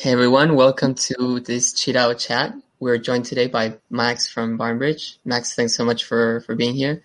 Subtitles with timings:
[0.00, 2.54] Hey everyone, welcome to this QiDao chat.
[2.78, 5.18] We're joined today by Max from Barnbridge.
[5.26, 7.04] Max, thanks so much for, for being here.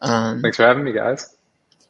[0.00, 1.36] Um, thanks for having me, guys.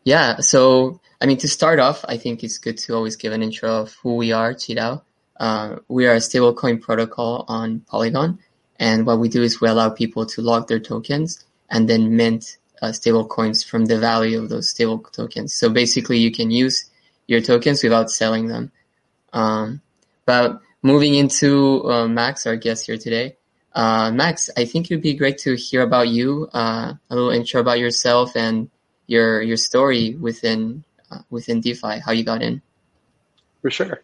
[0.03, 3.41] Yeah, so I mean, to start off, I think it's good to always give an
[3.41, 5.01] intro of who we are, QiDao.
[5.39, 8.41] Uh, we are a stablecoin protocol on Polygon,
[8.81, 12.59] and what we do is we allow people to lock their tokens and then mint
[12.83, 15.55] uh, stablecoins from the value of those stable tokens.
[15.55, 16.91] So basically, you can use
[17.29, 18.73] your tokens without selling them.
[19.33, 19.83] Um,
[20.27, 23.37] but moving into uh, Max, our guest here today.
[23.73, 27.61] Uh, Max, I think it'd be great to hear about you, uh, a little intro
[27.61, 28.71] about yourself and
[29.07, 32.63] your your story within uh, within DeFi, how you got in.
[33.63, 34.01] For sure.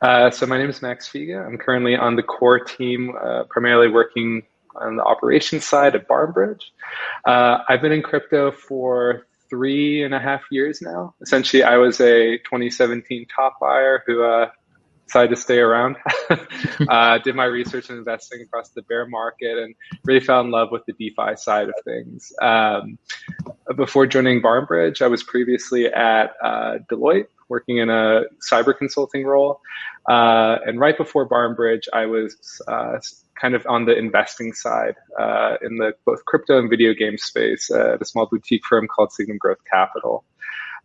[0.00, 1.46] Uh, so my name is Max Figa.
[1.46, 4.42] I'm currently on the core team, uh, primarily working
[4.74, 6.72] on the operations side at Barnbridge.
[7.24, 11.14] I've been in crypto for three and a half years now.
[11.20, 14.22] Essentially, I was a 2017 top buyer who
[15.12, 15.96] decided to stay around.
[16.88, 20.70] uh, did my research and investing across the bear market and really fell in love
[20.70, 22.32] with the DeFi side of things.
[22.40, 22.98] Um,
[23.76, 29.60] before joining Barnbridge, I was previously at uh, Deloitte working in a cyber consulting role.
[30.08, 32.98] Uh, and right before Barnbridge, I was uh,
[33.38, 37.70] kind of on the investing side uh, in the both crypto and video game space
[37.70, 40.24] at a small boutique firm called Signum Growth Capital.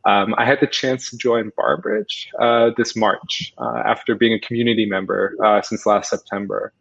[0.05, 4.39] Um, I had the chance to join Barnbridge uh, this March uh, after being a
[4.39, 6.71] community member uh, since last September.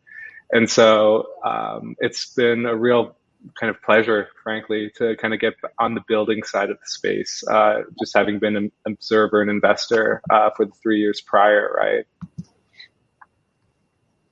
[0.52, 3.16] And so um, it's been a real
[3.58, 7.42] kind of pleasure, frankly, to kind of get on the building side of the space,
[7.48, 12.04] uh, just having been an observer and investor uh, for the three years prior, right?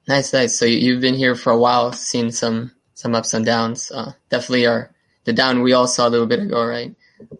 [0.06, 0.58] Nice, nice.
[0.58, 3.90] So you've been here for a while, seen some some ups and downs.
[3.90, 6.94] Uh, definitely are the down we all saw a little bit ago, right?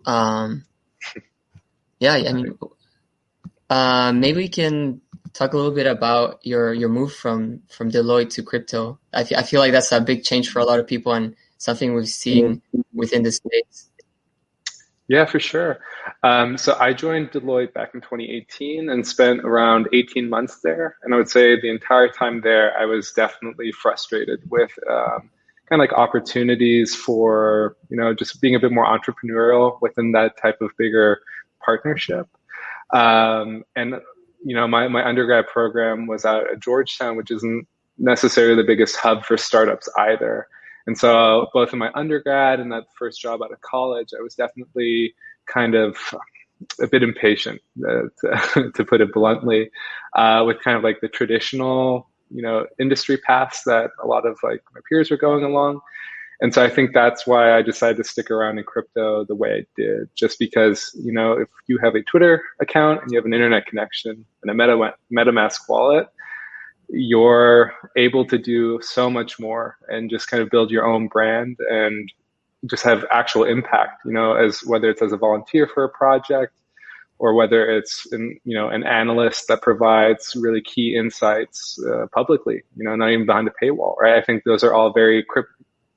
[0.07, 0.65] Um,
[1.99, 2.59] yeah, I mean,
[3.71, 5.01] uh, maybe we can
[5.33, 8.99] talk a little bit about your your move from from Deloitte to crypto.
[9.13, 12.09] I, feel like that's a big change for a lot of people and something we've
[12.09, 12.63] seen
[12.93, 13.91] within the space.
[15.07, 15.81] Yeah, for sure.
[16.23, 20.97] Um, so I joined Deloitte back in 2018 and spent around 18 months there.
[21.03, 25.31] And I would say the entire time there, I was definitely frustrated with um,
[25.69, 30.39] kind of like opportunities for, you know, just being a bit more entrepreneurial within that
[30.39, 31.21] type of bigger
[31.65, 32.29] partnership.
[32.93, 33.95] Um, and
[34.45, 37.67] you know, my, my undergrad program was at Georgetown, which isn't
[37.99, 40.47] necessarily the biggest hub for startups either.
[40.87, 44.35] And so, both in my undergrad and that first job out of college, I was
[44.35, 45.15] definitely
[45.47, 45.97] kind of
[46.81, 49.71] a bit impatient, uh, to, to, put it bluntly,
[50.15, 54.39] uh, with kind of like the traditional, you know, industry paths that a lot of
[54.43, 55.81] like my peers were going along.
[56.41, 59.55] And so I think that's why I decided to stick around in crypto the way
[59.55, 63.25] I did, just because, you know, if you have a Twitter account and you have
[63.25, 66.09] an internet connection and a Meta, MetaMask wallet,
[66.89, 71.57] you're able to do so much more and just kind of build your own brand
[71.71, 72.13] and
[72.67, 76.53] just have actual impact, you know, as whether it's as a volunteer for a project
[77.19, 82.63] or whether it's in, you know an analyst that provides really key insights uh, publicly,
[82.77, 84.17] you know, not even behind a paywall, right?
[84.17, 85.51] I think those are all very crypt-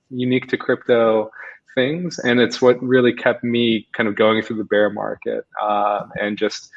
[0.09, 1.31] unique to crypto
[1.75, 6.05] things, and it's what really kept me kind of going through the bear market uh,
[6.19, 6.69] and just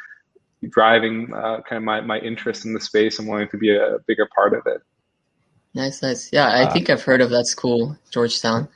[0.69, 3.97] driving uh, kind of my, my interest in the space and wanting to be a
[4.07, 4.83] bigger part of it.
[5.75, 6.33] Nice, nice.
[6.33, 8.69] Yeah, I uh, think I've heard of that school, Georgetown.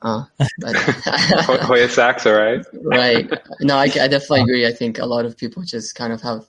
[0.00, 0.24] Uh,
[0.58, 0.76] but
[1.62, 2.64] Hoya Saxa, right?
[2.72, 3.30] right.
[3.60, 4.66] No, I, I definitely agree.
[4.66, 6.46] I think a lot of people just kind of have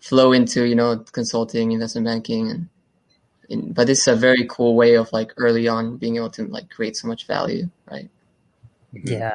[0.00, 2.68] flow into you know consulting, investment banking, and
[3.48, 6.46] in, but this is a very cool way of like early on being able to
[6.46, 8.08] like create so much value, right?
[8.94, 9.08] Mm-hmm.
[9.08, 9.34] Yeah.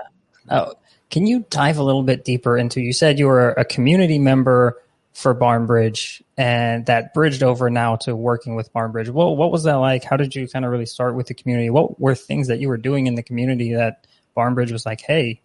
[0.50, 0.74] Oh,
[1.10, 2.82] can you dive a little bit deeper into?
[2.82, 4.82] You said you were a community member
[5.14, 9.10] for Barnbridge, and that bridged over now to working with Barnbridge.
[9.10, 10.04] What what was that like?
[10.04, 11.70] How did you kind of really start with the community?
[11.70, 15.42] What were things that you were doing in the community that Barnbridge was like, hey,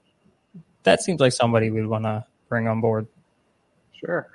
[0.85, 3.09] that seems like somebody we'd want to bring on board?
[4.01, 4.29] Sure.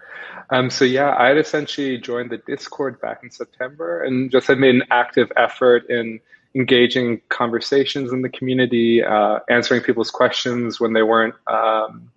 [0.50, 4.58] Um, so yeah, I had essentially joined the Discord back in September and just had
[4.58, 6.20] made an active effort in
[6.56, 12.12] engaging conversations in the community, uh, answering people's questions when they weren't um,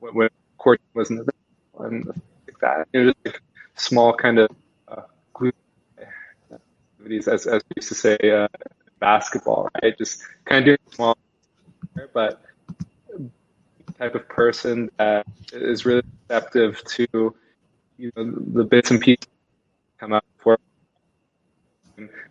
[0.00, 2.88] when, court wasn't available and like that.
[2.92, 3.42] You know, just like
[3.76, 4.50] small kind of
[4.88, 5.02] uh,
[7.08, 8.48] activities, as as we used to say, uh,
[8.98, 9.96] basketball, right?
[9.96, 11.16] Just kind of doing small,
[12.12, 12.42] but
[13.98, 17.06] type of person that is really receptive to
[17.96, 19.26] you know the bits and pieces
[19.98, 20.58] come out for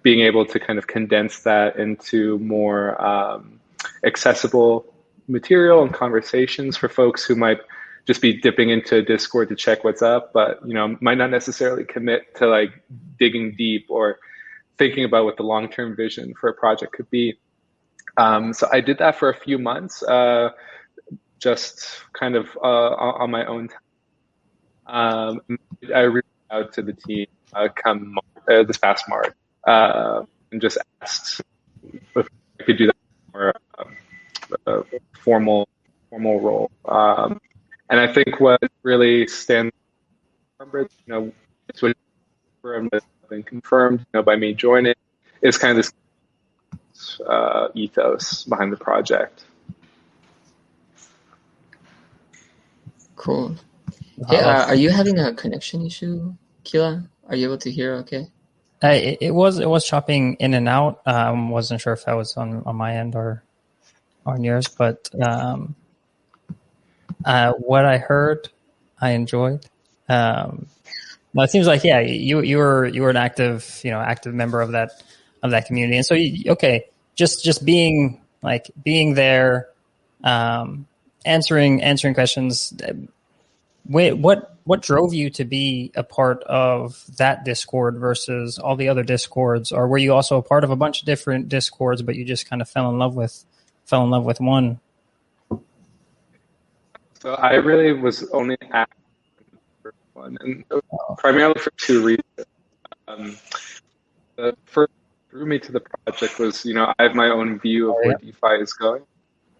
[0.01, 3.59] being able to kind of condense that into more um,
[4.05, 4.93] accessible
[5.27, 7.59] material and conversations for folks who might
[8.05, 11.83] just be dipping into Discord to check what's up, but you know, might not necessarily
[11.83, 12.71] commit to like
[13.19, 14.19] digging deep or
[14.77, 17.37] thinking about what the long term vision for a project could be.
[18.15, 20.51] Um, so I did that for a few months, uh,
[21.39, 22.93] just kind of uh,
[23.23, 23.69] on my own.
[24.85, 25.41] Um,
[25.93, 28.17] I reached out to the team uh, come
[28.49, 29.33] uh, this past March
[29.65, 31.41] uh, and just asked
[31.83, 32.27] if
[32.59, 32.95] I could do that
[33.33, 33.53] more
[34.65, 34.81] uh,
[35.19, 35.67] formal
[36.09, 36.71] formal role.
[36.85, 37.39] Um,
[37.89, 39.73] and I think what really stands,
[40.59, 41.31] out you know,
[41.69, 41.95] it's what
[43.29, 44.93] been confirmed, you know, by me joining,
[45.41, 49.45] is kind of this uh, ethos behind the project.
[53.27, 53.57] Cool.
[54.29, 56.33] Hey, uh, are you having a connection issue,
[56.63, 57.03] Kila?
[57.27, 57.95] Are you able to hear?
[57.95, 58.31] Okay.
[58.81, 61.01] Uh, it, it, was it was chopping in and out.
[61.05, 63.43] Um, wasn't sure if that was on on my end or
[64.25, 65.75] on yours, but um,
[67.25, 68.47] uh, what I heard,
[69.01, 69.65] I enjoyed.
[70.07, 70.67] Um,
[71.33, 74.33] well, it seems like yeah, you you were you were an active you know active
[74.33, 75.03] member of that
[75.43, 76.85] of that community, and so you, okay,
[77.15, 79.67] just just being like being there,
[80.23, 80.87] um,
[81.25, 82.73] answering answering questions.
[83.89, 88.89] Wait, what what drove you to be a part of that Discord versus all the
[88.89, 92.15] other Discords, or were you also a part of a bunch of different Discords, but
[92.15, 93.45] you just kind of fell in love with
[93.85, 94.79] fell in love with one?
[97.21, 98.89] So I really was only at
[100.13, 100.65] one, and
[101.17, 102.23] primarily for two reasons.
[103.07, 103.37] Um,
[104.35, 104.91] the first
[105.29, 108.07] drew me to the project was, you know, I have my own view of oh,
[108.07, 109.03] where DeFi is going.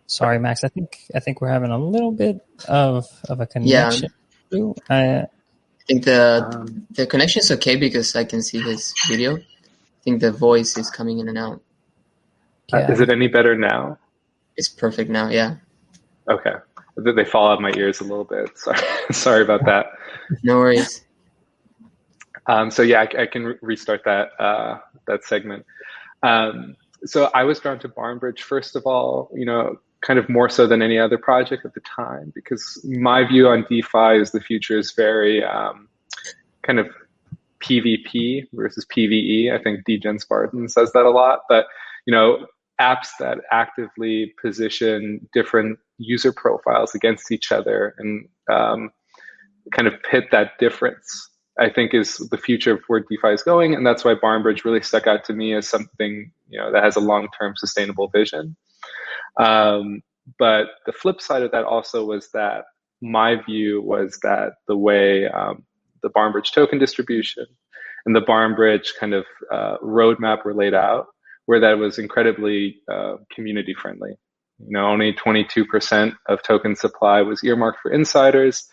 [0.07, 0.63] Sorry, Max.
[0.63, 4.09] I think I think we're having a little bit of of a connection.
[4.49, 4.71] Yeah.
[4.89, 5.27] I, I
[5.85, 9.37] think the um, the connection is okay because I can see his video.
[9.37, 9.43] I
[10.03, 11.61] think the voice is coming in and out.
[12.69, 12.87] Yeah.
[12.87, 13.99] Uh, is it any better now?
[14.55, 15.29] It's perfect now.
[15.29, 15.57] Yeah.
[16.29, 16.53] Okay.
[16.95, 18.49] They fall out my ears a little bit.
[18.57, 18.79] Sorry,
[19.11, 19.87] sorry about that.
[20.41, 21.05] No worries.
[22.47, 25.65] Um, so yeah, I, I, can re- restart that uh, that segment.
[26.23, 26.75] Um,
[27.05, 29.77] so I was drawn to Barnbridge first of all, you know,
[30.07, 33.65] kind of more so than any other project at the time, because my view on
[33.69, 35.89] DeFi is the future is very um,
[36.63, 36.87] kind of
[37.59, 39.53] PvP versus PvE.
[39.53, 41.65] I think Degen Spartan says that a lot, but
[42.05, 42.47] you know,
[42.79, 48.91] apps that actively position different user profiles against each other and um,
[49.71, 51.29] kind of pit that difference
[51.59, 54.81] I think is the future of where DeFi is going, and that's why Barnbridge really
[54.81, 58.55] stuck out to me as something you know that has a long-term sustainable vision.
[59.39, 60.01] Um,
[60.39, 62.65] but the flip side of that also was that
[63.01, 65.63] my view was that the way um,
[66.01, 67.45] the Barnbridge token distribution
[68.05, 71.07] and the Barnbridge kind of uh, roadmap were laid out,
[71.45, 74.11] where that was incredibly uh, community friendly.
[74.59, 78.67] You know, only 22% of token supply was earmarked for insiders.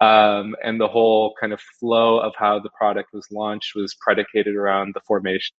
[0.00, 4.56] Um, and the whole kind of flow of how the product was launched was predicated
[4.56, 5.54] around the formation.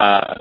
[0.00, 0.34] Uh,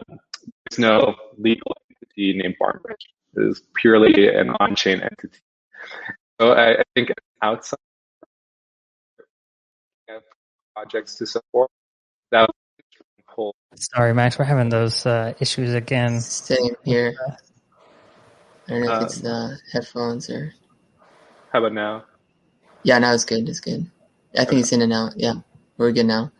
[0.69, 1.77] there's no legal
[2.17, 3.07] entity named Barnbridge.
[3.35, 5.39] It is purely an on-chain entity.
[6.39, 7.77] So I, I think outside
[10.09, 10.23] of
[10.75, 11.69] projects to support,
[12.31, 12.49] that
[13.27, 13.55] whole.
[13.75, 16.19] Sorry, Max, we're having those uh, issues again.
[16.21, 17.15] Same here.
[18.67, 20.53] I don't know if um, it's the headphones or.
[21.51, 22.03] How about now?
[22.83, 23.47] Yeah, now it's good.
[23.47, 23.89] It's good.
[24.33, 24.59] I think okay.
[24.59, 25.13] it's in and out.
[25.15, 25.35] Yeah,
[25.77, 26.31] we're good now.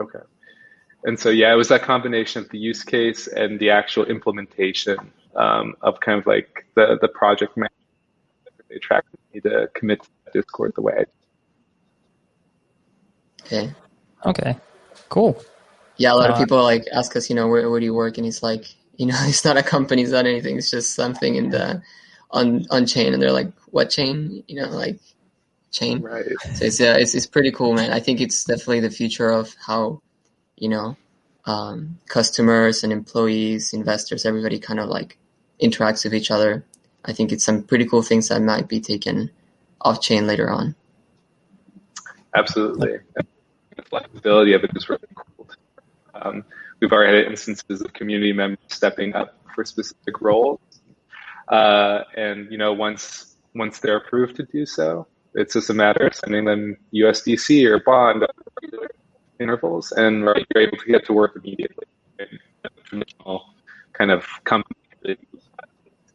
[0.00, 0.18] Okay.
[1.04, 4.98] And so, yeah, it was that combination of the use case and the actual implementation
[5.34, 7.82] um, of kind of like the, the project management
[8.68, 11.08] they attracted me to commit to Discord the way I did.
[13.44, 13.74] Okay.
[14.24, 14.56] Okay.
[15.08, 15.42] Cool.
[15.96, 17.94] Yeah, a lot uh, of people like ask us, you know, where, where do you
[17.94, 18.16] work?
[18.16, 18.66] And he's like,
[18.96, 20.56] you know, it's not a company, it's not anything.
[20.56, 21.82] It's just something in the
[22.30, 24.42] on on chain, and they're like, what chain?
[24.46, 25.00] You know, like
[25.70, 26.00] chain.
[26.00, 26.24] Right.
[26.54, 27.92] So it's uh, it's it's pretty cool, man.
[27.92, 30.00] I think it's definitely the future of how,
[30.62, 30.96] you know,
[31.44, 35.18] um, customers and employees, investors, everybody kind of like
[35.60, 36.64] interacts with each other.
[37.04, 39.28] I think it's some pretty cool things that might be taken
[39.80, 40.76] off chain later on.
[42.36, 42.98] Absolutely.
[43.74, 45.48] The flexibility of it is really cool.
[46.14, 46.44] Um,
[46.78, 50.60] we've already had instances of community members stepping up for specific roles.
[51.48, 56.06] Uh, and, you know, once, once they're approved to do so, it's just a matter
[56.06, 58.22] of sending them USDC or bond
[59.42, 61.86] intervals and right, you're able to get to work immediately.
[62.84, 63.46] Traditional
[63.92, 64.76] kind of company,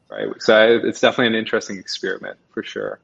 [0.10, 0.28] right?
[0.40, 3.00] So it's definitely an interesting experiment for sure.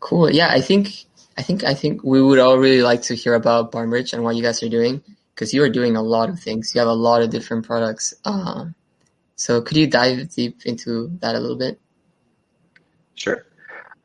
[0.00, 0.30] Cool.
[0.30, 1.06] Yeah, I think
[1.38, 4.36] I think I think we would all really like to hear about Barnbridge and what
[4.36, 5.02] you guys are doing
[5.34, 6.74] because you are doing a lot of things.
[6.74, 8.14] You have a lot of different products.
[8.24, 8.74] Um,
[9.36, 11.80] so could you dive deep into that a little bit?
[13.14, 13.46] Sure.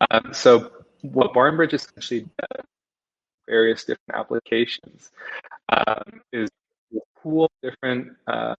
[0.09, 2.65] Um, so what BarnBridge essentially does,
[3.49, 5.11] various different applications,
[5.69, 6.49] um, is
[7.21, 8.55] pool different uh,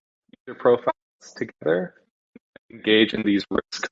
[0.47, 0.95] user profiles
[1.37, 1.95] together,
[2.71, 3.89] engage in these risks.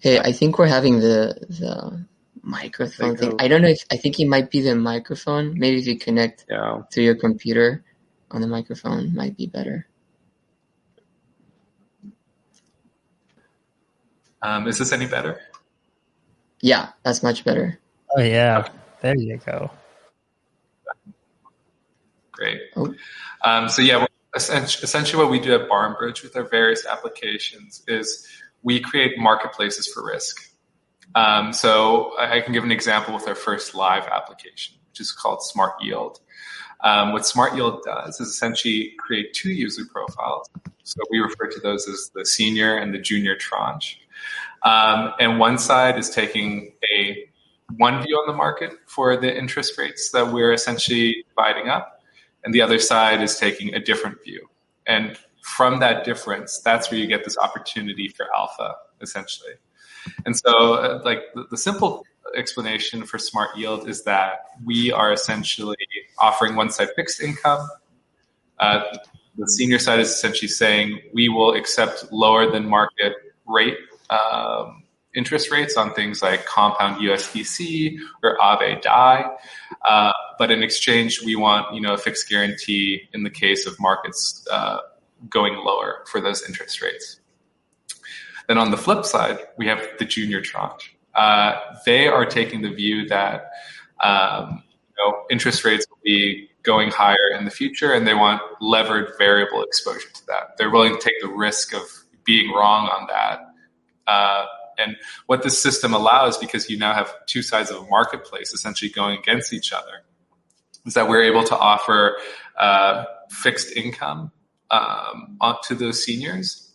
[0.00, 2.06] Hey, I think we're having the the
[2.42, 3.34] microphone thing.
[3.38, 5.58] I don't know if I think it might be the microphone.
[5.58, 6.82] Maybe if you connect yeah.
[6.92, 7.84] to your computer
[8.30, 9.86] on the microphone, might be better.
[14.40, 15.40] Um, is this any better?
[16.60, 17.78] Yeah, that's much better.
[18.16, 18.68] Oh yeah,
[19.00, 19.70] there you go.
[22.38, 22.60] Great.
[22.76, 22.94] Oh.
[23.44, 28.28] Um, so yeah, essentially what we do at BarnBridge with our various applications is
[28.62, 30.52] we create marketplaces for risk.
[31.16, 35.42] Um, so I can give an example with our first live application, which is called
[35.42, 36.20] Smart Yield.
[36.84, 40.48] Um, what Smart Yield does is essentially create two user profiles.
[40.84, 44.00] So we refer to those as the senior and the junior tranche.
[44.62, 47.28] Um, and one side is taking a
[47.76, 51.97] one view on the market for the interest rates that we're essentially dividing up,
[52.44, 54.48] and the other side is taking a different view.
[54.86, 59.52] And from that difference, that's where you get this opportunity for alpha, essentially.
[60.24, 62.04] And so, uh, like the, the simple
[62.36, 65.76] explanation for smart yield is that we are essentially
[66.18, 67.66] offering one side fixed income.
[68.58, 68.82] Uh,
[69.36, 73.14] the senior side is essentially saying we will accept lower than market
[73.46, 73.78] rate
[74.10, 74.82] um,
[75.14, 79.24] interest rates on things like compound USDC or Aave DAI.
[79.88, 83.78] Uh, but in exchange, we want you know a fixed guarantee in the case of
[83.80, 84.78] markets uh,
[85.28, 87.20] going lower for those interest rates.
[88.46, 90.96] Then on the flip side, we have the junior tranche.
[91.14, 93.50] Uh, they are taking the view that
[94.02, 98.40] um, you know interest rates will be going higher in the future, and they want
[98.60, 100.56] levered variable exposure to that.
[100.56, 101.82] They're willing to take the risk of
[102.24, 103.40] being wrong on that
[104.06, 104.46] uh,
[104.78, 108.90] and what this system allows, because you now have two sides of a marketplace essentially
[108.90, 110.04] going against each other,
[110.86, 112.16] is that we're able to offer
[112.58, 114.32] uh, fixed income
[114.70, 116.72] um, to those seniors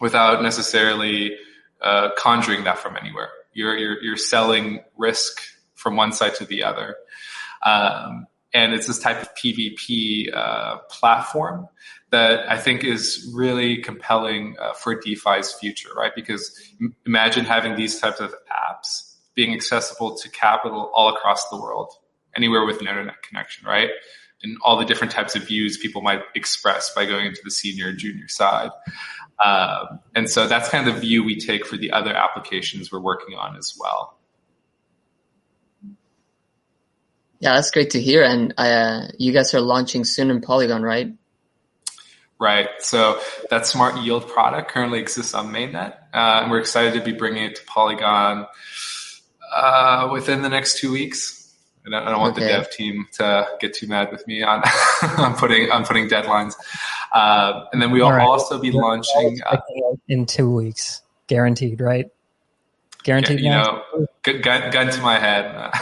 [0.00, 1.36] without necessarily
[1.82, 3.30] uh, conjuring that from anywhere.
[3.52, 5.40] You're, you're, you're selling risk
[5.74, 6.96] from one side to the other.
[7.64, 11.68] Um, and it's this type of PVP uh, platform
[12.10, 16.12] that I think is really compelling uh, for DeFi's future, right?
[16.14, 16.58] Because
[17.06, 21.92] imagine having these types of apps being accessible to capital all across the world,
[22.36, 23.90] anywhere with an internet connection, right?
[24.42, 27.88] And all the different types of views people might express by going into the senior
[27.88, 28.70] and junior side.
[29.44, 33.00] Um, and so that's kind of the view we take for the other applications we're
[33.00, 34.16] working on as well.
[37.38, 38.22] Yeah, that's great to hear.
[38.22, 41.12] And uh, you guys are launching soon in Polygon, right?
[42.38, 42.68] Right.
[42.78, 43.20] So
[43.50, 45.96] that smart yield product currently exists on mainnet.
[46.12, 48.46] Uh, and we're excited to be bringing it to Polygon
[49.54, 51.39] uh, within the next two weeks.
[51.86, 52.46] I don't, I don't want okay.
[52.46, 54.62] the dev team to get too mad with me on,
[55.18, 56.54] on putting on putting deadlines.
[57.12, 58.22] Uh, and then we will right.
[58.22, 59.56] also be You're launching uh,
[60.06, 62.06] in two weeks, guaranteed, right?
[63.02, 63.40] Guaranteed.
[63.40, 65.72] Yeah, you know, gun, gun to my head.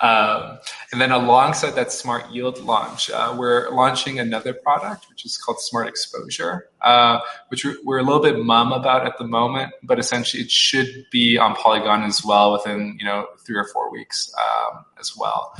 [0.00, 0.58] Um,
[0.90, 5.60] and then alongside that smart yield launch, uh, we're launching another product, which is called
[5.60, 10.42] Smart Exposure, uh, which we're, a little bit mum about at the moment, but essentially
[10.42, 14.84] it should be on Polygon as well within, you know, three or four weeks um,
[14.98, 15.52] as well.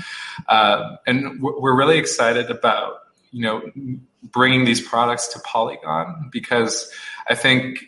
[0.48, 3.62] Um, and we're really excited about, you know,
[4.22, 6.90] bringing these products to Polygon because
[7.28, 7.84] I think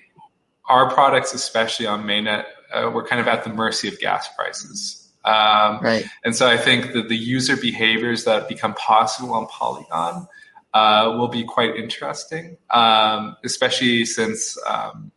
[0.69, 5.00] our products, especially on mainnet, uh, we're kind of at the mercy of gas prices.
[5.25, 6.05] Um, right.
[6.25, 10.27] And so I think that the user behaviors that become possible on Polygon
[10.73, 15.11] uh, will be quite interesting, um, especially since um,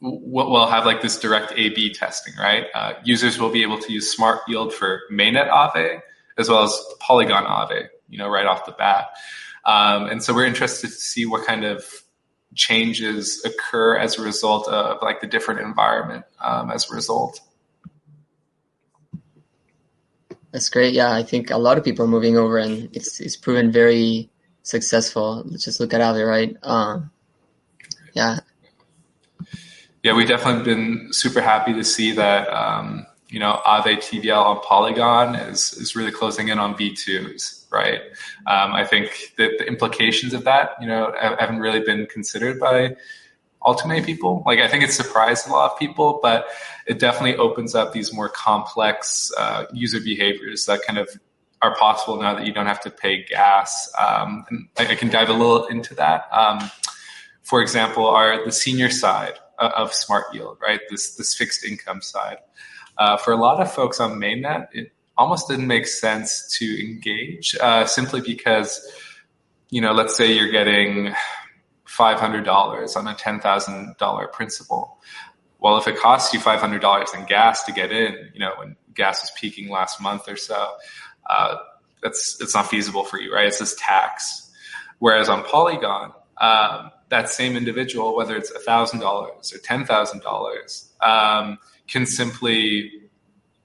[0.00, 2.66] we'll have like this direct A/B testing, right?
[2.74, 6.00] Uh, users will be able to use Smart Yield for mainnet Aave
[6.38, 9.08] as well as Polygon Aave, you know, right off the bat.
[9.64, 11.84] Um, and so we're interested to see what kind of
[12.54, 17.40] changes occur as a result of like the different environment um, as a result.
[20.52, 20.92] That's great.
[20.92, 24.30] Yeah, I think a lot of people are moving over, and it's it's proven very
[24.62, 25.42] successful.
[25.46, 26.56] Let's just look at Aave, right?
[26.62, 27.10] Um,
[28.12, 28.40] yeah.
[30.02, 32.48] Yeah, we've definitely been super happy to see that.
[32.48, 38.02] Um, you know, Aave TVL on Polygon is is really closing in on V2s, right?
[38.46, 42.94] Um, I think that the implications of that, you know, haven't really been considered by
[43.64, 44.42] all too many people.
[44.46, 46.46] Like I think it surprised a lot of people, but
[46.86, 51.08] it definitely opens up these more complex uh, user behaviors that kind of
[51.62, 53.90] are possible now that you don't have to pay gas.
[53.98, 56.26] Um, and I, I, can dive a little into that.
[56.32, 56.58] Um,
[57.44, 60.80] for example, our the senior side uh, of smart yield, right?
[60.90, 62.38] This this fixed income side.
[62.98, 67.56] Uh, for a lot of folks on mainnet, it almost didn't make sense to engage
[67.60, 68.80] uh, simply because,
[69.70, 71.14] you know, let's say you're getting
[71.92, 74.98] five hundred dollars on a ten thousand dollar principal.
[75.60, 78.52] Well, if it costs you five hundred dollars in gas to get in, you know,
[78.56, 80.72] when gas was peaking last month or so,
[81.28, 81.56] uh,
[82.02, 83.46] that's it's not feasible for you, right?
[83.46, 84.50] It's this tax.
[85.00, 90.24] Whereas on Polygon, um, that same individual, whether it's thousand dollars or ten thousand um,
[90.24, 90.90] dollars,
[91.88, 93.01] can simply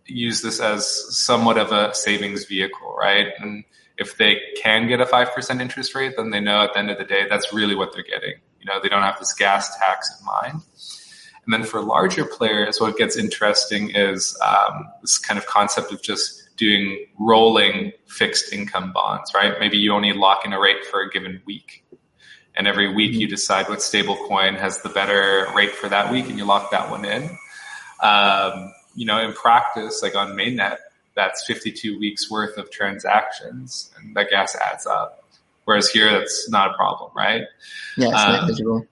[0.07, 3.27] use this as somewhat of a savings vehicle, right?
[3.39, 3.63] And
[3.97, 6.89] if they can get a five percent interest rate, then they know at the end
[6.89, 8.35] of the day that's really what they're getting.
[8.59, 10.61] You know, they don't have this gas tax in mind.
[11.45, 16.01] And then for larger players, what gets interesting is um, this kind of concept of
[16.01, 19.57] just doing rolling fixed income bonds, right?
[19.59, 21.85] Maybe you only lock in a rate for a given week.
[22.55, 26.27] And every week you decide what stable coin has the better rate for that week
[26.27, 27.23] and you lock that one in.
[28.01, 30.77] Um, you know, in practice, like on mainnet,
[31.15, 35.23] that's 52 weeks worth of transactions and that gas adds up.
[35.63, 37.43] Whereas here, that's not a problem, right?
[37.97, 38.87] Yeah, it's um,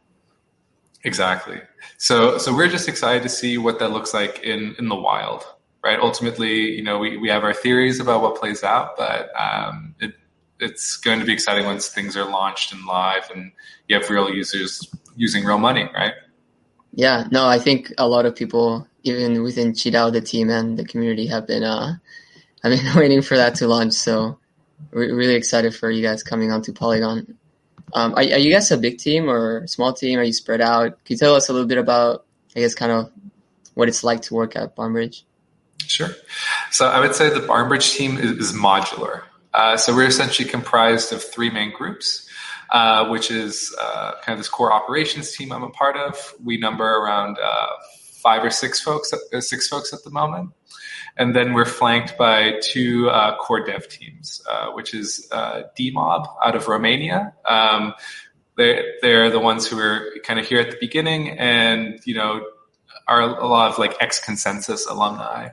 [1.04, 1.62] Exactly.
[1.98, 5.46] So, so we're just excited to see what that looks like in, in the wild
[5.86, 6.00] right?
[6.00, 10.16] Ultimately, you know, we, we have our theories about what plays out, but um, it,
[10.60, 13.52] it's going to be exciting once things are launched and live and
[13.88, 16.14] you have real users using real money, right?
[16.96, 20.86] Yeah, no, I think a lot of people, even within QiDao, the team and the
[20.86, 21.98] community, have been uh,
[22.64, 23.94] I've been waiting for that to launch.
[23.94, 24.40] So
[24.92, 27.38] we're really excited for you guys coming onto Polygon.
[27.94, 30.18] Um, are, are, you guys a big team or small team?
[30.18, 31.04] Are you spread out?
[31.06, 32.26] Can you tell us a little bit about,
[32.56, 33.12] I guess, kind of
[33.76, 35.26] what it's like to work at Barnbridge?
[35.86, 36.10] Sure.
[36.72, 39.22] So I would say the Barnbridge team is, is modular.
[39.54, 42.25] Uh, so we're essentially comprised of three main groups,
[42.70, 46.34] uh, which is uh, kind of this core operations team I'm a part of.
[46.44, 47.68] We number around uh,
[48.22, 50.52] five or six folks, uh, six folks at the moment.
[51.18, 54.42] And then we're flanked by two uh, core dev teams,
[54.74, 57.34] which is DMob out of Romania.
[57.46, 57.94] Um,
[58.58, 62.46] they, they're the ones who are kind of here at the beginning and, you know,
[63.08, 65.50] are a lot of like ex ConsenSys alumni.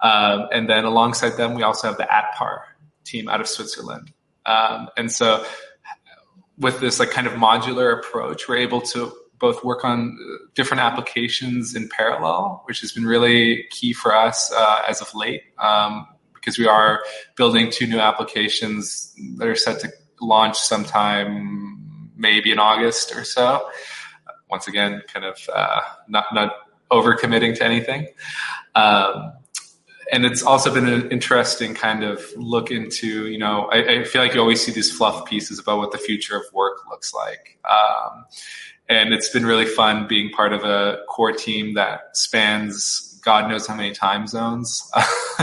[0.00, 2.62] Um, and then alongside them, we also have the Atpar
[3.04, 4.12] team out of Switzerland.
[4.46, 5.44] Um, and so
[6.60, 10.18] with this like kind of modular approach, we're able to both work on
[10.54, 15.42] different applications in parallel, which has been really key for us uh, as of late,
[15.58, 17.02] um, because we are
[17.36, 23.66] building two new applications that are set to launch sometime maybe in August or so.
[24.50, 26.52] Once again, kind of uh, not not
[26.90, 28.06] overcommitting to anything.
[28.74, 29.32] Um,
[30.12, 34.22] and it's also been an interesting kind of look into, you know, I, I, feel
[34.22, 37.58] like you always see these fluff pieces about what the future of work looks like.
[37.68, 38.24] Um,
[38.88, 43.66] and it's been really fun being part of a core team that spans God knows
[43.66, 44.90] how many time zones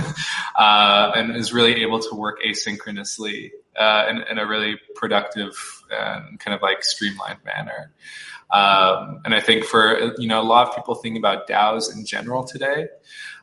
[0.60, 6.40] uh, and is really able to work asynchronously uh, in, in, a really productive and
[6.40, 7.94] kind of like streamlined manner.
[8.50, 12.06] Um, and I think for, you know, a lot of people thinking about DAOs in
[12.06, 12.88] general today,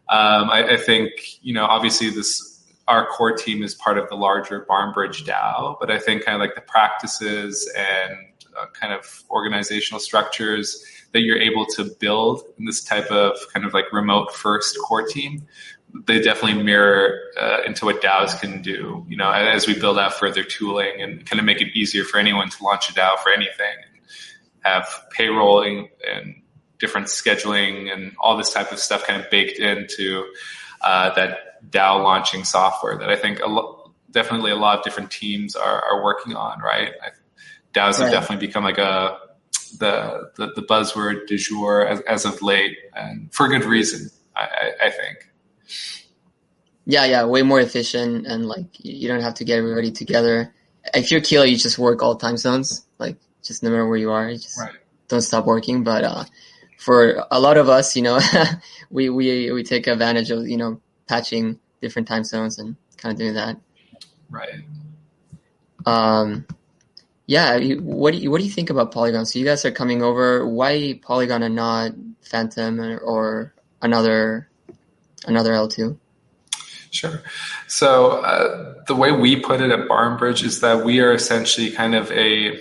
[0.09, 1.11] um, I, I, think
[1.43, 5.91] you know obviously this our core team is part of the larger Barnbridge DAO, but
[5.91, 8.19] I think kind of like the practices and
[8.59, 13.65] uh, kind of organizational structures that you're able to build in this type of kind
[13.65, 15.47] of like remote first core team,
[16.07, 19.05] they definitely mirror uh, into what DAOs can do.
[19.09, 22.19] You know, as we build out further tooling and kind of make it easier for
[22.19, 23.77] anyone to launch a DAO for anything,
[24.61, 24.87] have
[25.17, 26.35] payrolling and
[26.79, 30.25] different scheduling and all this type of stuff kind of baked into
[30.83, 35.11] uh, that DAO launching software that I think a lo- definitely a lot of different
[35.11, 36.93] teams are, are working on, right?
[37.03, 37.09] I,
[37.73, 38.03] DAOs right.
[38.03, 39.19] have definitely become like a
[39.79, 44.43] the, the, the buzzword du jour as, as, of late, and for good reason, I,
[44.43, 45.29] I, I think.
[46.87, 50.55] Yeah, yeah, way more efficient, and like you don't have to get everybody together.
[50.93, 54.13] If you're Kilo, you just work all time zones, like just no matter where you
[54.13, 54.75] are, you just right.
[55.09, 55.83] don't stop working.
[55.83, 56.25] But uh,
[56.85, 58.21] for a lot of us, you know,
[58.91, 63.19] we, we, we take advantage of, you know, patching different time zones and kind of
[63.19, 63.57] doing that.
[64.29, 64.61] Right.
[65.87, 66.47] Um,
[67.27, 67.59] yeah.
[67.81, 69.25] What do you, what do you think about Polygon?
[69.25, 70.47] So you guys are coming over.
[70.47, 74.51] Why Polygon and not Fantom or, or another,
[75.27, 75.97] another L2?
[76.91, 77.23] Sure.
[77.67, 81.95] So uh, the way we put it at Barnbridge is that we are essentially kind
[81.95, 82.61] of a,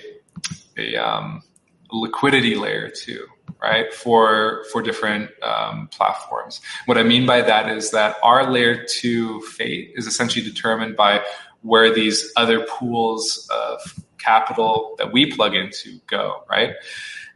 [0.78, 1.44] a um,
[1.92, 3.28] liquidity layer too
[3.64, 8.86] right for for different um, platforms what i mean by that is that our layer
[8.86, 11.24] 2 fate is essentially determined by
[11.62, 13.80] where these other pools of
[14.18, 16.76] capital that we plug into go right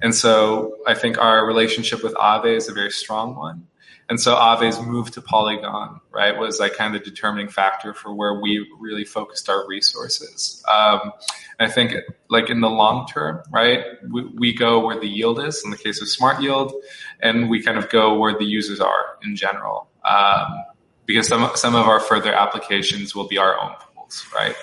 [0.02, 3.68] And so I think our relationship with Aave is a very strong one.
[4.10, 8.14] And so Aave's move to Polygon, right, was like kind of the determining factor for
[8.14, 10.64] where we really focused our resources.
[10.68, 11.12] Um,
[11.60, 11.94] I think
[12.30, 15.78] like in the long term, right, we, we go where the yield is in the
[15.78, 16.74] case of smart yield,
[17.22, 19.90] and we kind of go where the users are in general.
[20.06, 20.64] Um,
[21.06, 24.56] because some, some of our further applications will be our own pools, right?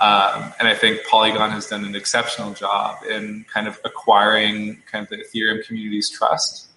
[0.00, 5.02] Um, and I think Polygon has done an exceptional job in kind of acquiring kind
[5.02, 6.67] of the Ethereum community's trust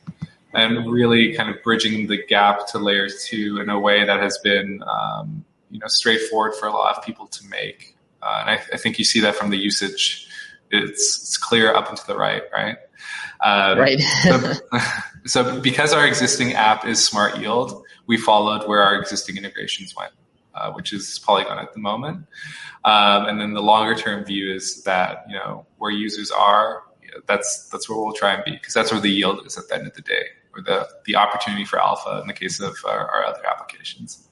[0.53, 4.37] and really kind of bridging the gap to layer two in a way that has
[4.39, 7.97] been um, you know straightforward for a lot of people to make.
[8.21, 10.27] Uh, and I, I, think you see that from the usage.
[10.69, 12.77] It's it's clear up and to the right, right?
[13.43, 13.99] Um, right.
[13.99, 14.53] so,
[15.25, 20.13] so, because our existing app is Smart Yield, we followed where our existing integrations went,
[20.53, 22.27] uh, which is Polygon at the moment.
[22.85, 26.83] Um, and then the longer term view is that you know where users are,
[27.25, 29.75] that's that's where we'll try and be because that's where the yield is at the
[29.75, 33.09] end of the day or the the opportunity for alpha in the case of our,
[33.09, 34.27] our other applications.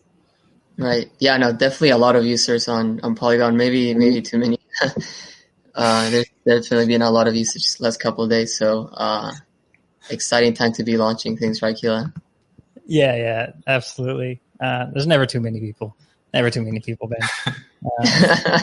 [0.78, 1.12] Right.
[1.20, 1.38] Yeah.
[1.38, 1.52] No.
[1.52, 3.58] Definitely a lot of users on on Polygon.
[3.58, 4.60] Maybe maybe too many.
[5.76, 8.58] uh, there's definitely been a lot of usage last couple of days.
[8.58, 9.34] So uh,
[10.10, 12.14] exciting time to be launching things, right, Keelan?
[12.86, 13.16] Yeah.
[13.16, 13.52] Yeah.
[13.68, 14.42] Absolutely.
[14.60, 15.96] Uh, there's never too many people.
[16.34, 17.56] Never too many people, Ben.
[17.82, 18.60] Uh,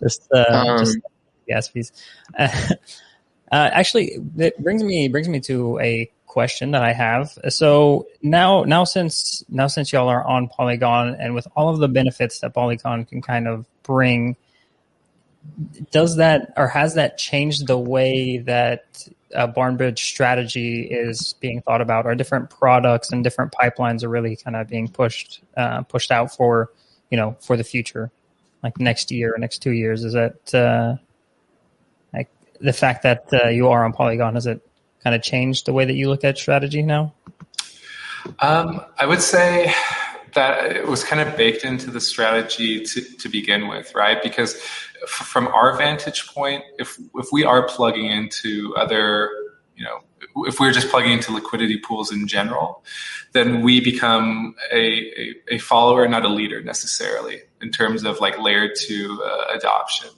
[0.00, 0.98] just, uh, um, just
[1.48, 1.90] gas fees.
[2.38, 7.38] Uh, actually, it brings me brings me to a question that I have.
[7.48, 11.86] So now, now since now since y'all are on Polygon and with all of the
[11.86, 14.36] benefits that Polygon can kind of bring,
[15.92, 21.80] does that or has that changed the way that uh, Barnbridge strategy is being thought
[21.80, 26.10] about, or different products and different pipelines are really kind of being pushed uh, pushed
[26.10, 26.72] out for
[27.10, 28.10] you know for the future,
[28.64, 30.02] like next year or next two years?
[30.02, 30.96] Is that uh,
[32.12, 32.28] like
[32.60, 34.36] the fact that uh, you are on Polygon?
[34.36, 34.60] Is it
[35.04, 37.12] kind of changed the way that you look at strategy now?
[38.40, 39.72] Um, I would say
[40.32, 44.20] that it was kind of baked into the strategy to, to begin with, right?
[44.22, 44.56] Because
[45.02, 49.30] f- from our vantage point, if if we are plugging into other,
[49.76, 50.00] you know,
[50.48, 52.82] if we're just plugging into liquidity pools in general,
[53.32, 58.38] then we become a, a, a follower, not a leader necessarily, in terms of like
[58.38, 60.08] layer two uh, adoption.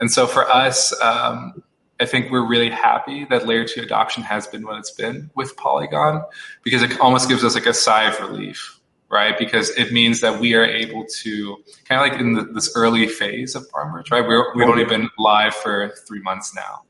[0.00, 1.62] And so for us, um,
[2.00, 5.56] I think we're really happy that layer two adoption has been what it's been with
[5.56, 6.22] Polygon
[6.62, 8.80] because it almost gives us like a sigh of relief,
[9.10, 9.36] right?
[9.36, 11.56] Because it means that we are able to
[11.86, 14.26] kind of like in the, this early phase of Barnbridge, right?
[14.26, 16.82] We're, we've only been live for three months now.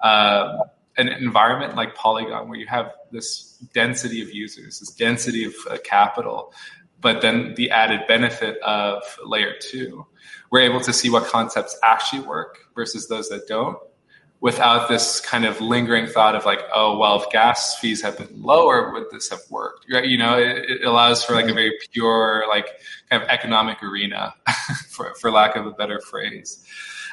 [0.00, 0.64] Uh,
[0.96, 5.78] an environment like Polygon where you have this density of users, this density of uh,
[5.84, 6.52] capital,
[7.00, 10.06] but then the added benefit of layer two,
[10.50, 13.78] we're able to see what concepts actually work versus those that don't
[14.40, 18.42] without this kind of lingering thought of like, oh, well, if gas fees had been
[18.42, 19.86] lower, would this have worked?
[19.92, 20.06] Right?
[20.06, 22.66] You know, it, it allows for like a very pure, like
[23.10, 24.34] kind of economic arena,
[24.88, 26.64] for, for lack of a better phrase.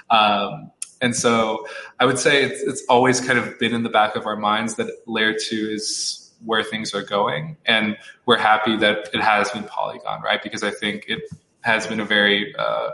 [0.09, 1.67] Um, and so
[1.99, 4.75] I would say it's, it's always kind of been in the back of our minds
[4.75, 7.57] that layer two is where things are going.
[7.65, 10.41] And we're happy that it has been Polygon, right?
[10.41, 11.23] Because I think it
[11.61, 12.91] has been a very, uh,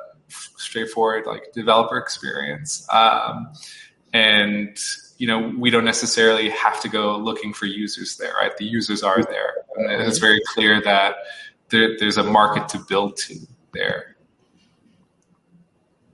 [0.57, 2.87] straightforward like developer experience.
[2.91, 3.53] Um,
[4.13, 4.77] and
[5.17, 8.55] you know we don't necessarily have to go looking for users there right?
[8.55, 9.55] The users are there.
[9.75, 11.15] And it's very clear that
[11.69, 13.35] there, there's a market to build to
[13.73, 14.15] there.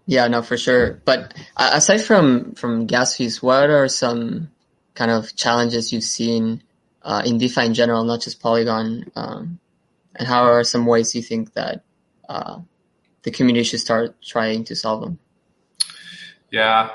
[0.06, 1.02] Yeah no for sure.
[1.06, 4.50] But aside from from gas fees what are some
[4.96, 6.64] kind of challenges you've seen
[7.04, 9.60] uh, in defi in general not just polygon um,
[10.16, 11.84] and how are some ways you think that
[12.28, 12.60] uh,
[13.24, 15.20] the community should start trying to solve them?
[16.52, 16.90] Yeah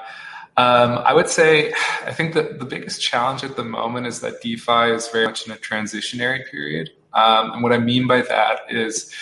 [0.57, 1.73] um, I would say,
[2.07, 5.47] I think that the biggest challenge at the moment is that DeFi is very much
[5.47, 6.91] in a transitionary period.
[7.13, 9.13] Um, and what I mean by that is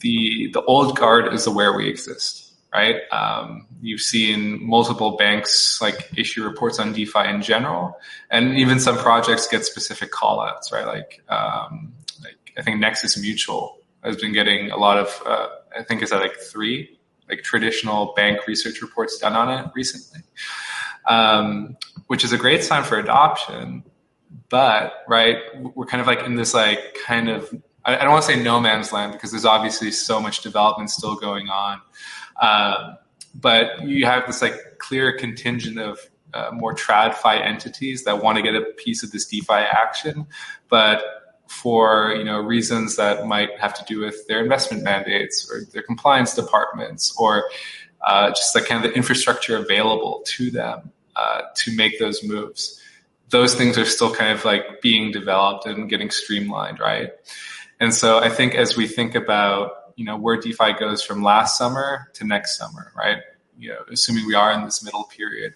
[0.00, 2.96] the the old guard is aware we exist, right?
[3.12, 7.96] Um, you've seen multiple banks like issue reports on DeFi in general,
[8.30, 10.86] and even some projects get specific callouts, right?
[10.86, 15.82] Like, um, like I think Nexus Mutual has been getting a lot of, uh, I
[15.82, 20.22] think it's at like three like traditional bank research reports done on it recently
[21.08, 23.82] um, which is a great sign for adoption.
[24.48, 25.36] But right,
[25.74, 27.52] we're kind of like in this like kind of
[27.84, 31.16] I, don't want to say no man's land because there's obviously so much development still
[31.16, 31.80] going on.
[32.40, 32.96] Um,
[33.34, 35.98] but you have this like clear contingent of
[36.34, 40.26] uh, more tradfi entities that want to get a piece of this DeFi action,
[40.68, 41.02] but
[41.46, 45.82] for you know reasons that might have to do with their investment mandates or their
[45.82, 47.48] compliance departments or
[48.06, 52.80] uh, just the kind of the infrastructure available to them uh, to make those moves.
[53.30, 57.10] Those things are still kind of like being developed and getting streamlined, right?
[57.80, 61.58] And so I think as we think about you know where DeFi goes from last
[61.58, 63.18] summer to next summer, right?
[63.58, 65.54] You know, assuming we are in this middle period.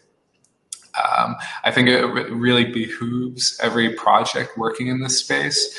[1.01, 5.79] Um, I think it really behooves every project working in this space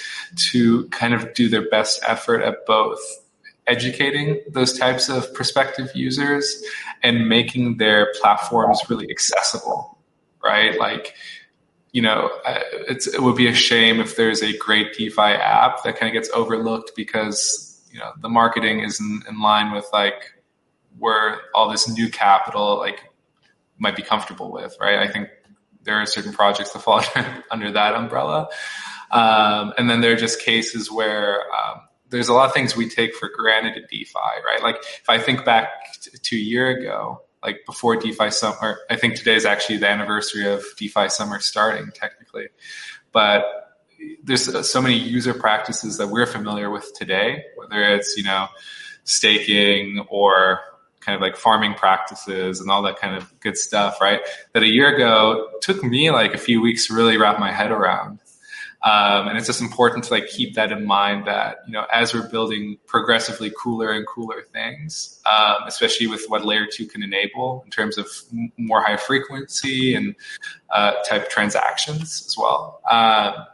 [0.52, 3.00] to kind of do their best effort at both
[3.68, 6.64] educating those types of prospective users
[7.02, 9.98] and making their platforms really accessible,
[10.44, 10.78] right?
[10.78, 11.16] Like,
[11.92, 16.10] you know, it would be a shame if there's a great DeFi app that kind
[16.10, 20.34] of gets overlooked because you know the marketing isn't in line with like
[20.98, 23.12] where all this new capital like
[23.78, 25.00] might be comfortable with, right?
[25.00, 25.30] I think
[25.84, 27.02] there are certain projects that fall
[27.52, 28.50] under that umbrella.
[29.12, 31.82] Um, and then there are just cases where um,
[32.14, 34.14] there's a lot of things we take for granted in DeFi,
[34.46, 34.62] right?
[34.62, 35.68] Like if I think back
[36.02, 40.48] to a year ago, like before DeFi summer, I think today is actually the anniversary
[40.48, 42.48] of DeFi summer starting technically,
[43.12, 43.44] but
[44.24, 48.48] there's uh, so many user practices that we're familiar with today, whether it's, you know,
[49.04, 50.60] staking or
[51.02, 54.22] kind of like farming practices and all that kind of good stuff, right?
[54.54, 57.72] That a year ago took me like a few weeks to really wrap my head
[57.72, 58.20] around.
[58.84, 62.14] Um, and it's just important to like keep that in mind that you know as
[62.14, 67.62] we're building progressively cooler and cooler things, um, especially with what layer two can enable
[67.64, 68.08] in terms of
[68.58, 70.16] more high frequency and
[70.72, 72.82] uh, type transactions as well.
[72.90, 73.46] Um,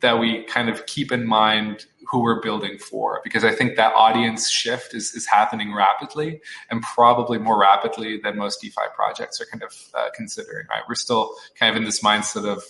[0.00, 3.92] that we kind of keep in mind who we're building for because I think that
[3.94, 6.40] audience shift is, is happening rapidly
[6.70, 10.82] and probably more rapidly than most DeFi projects are kind of uh, considering, right?
[10.88, 12.64] We're still kind of in this mindset of,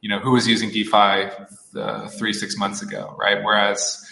[0.00, 1.30] you know, who was using DeFi
[1.76, 3.42] uh, three, six months ago, right?
[3.42, 4.04] Whereas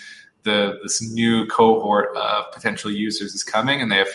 [0.42, 4.08] the, this new cohort of potential users is coming and they have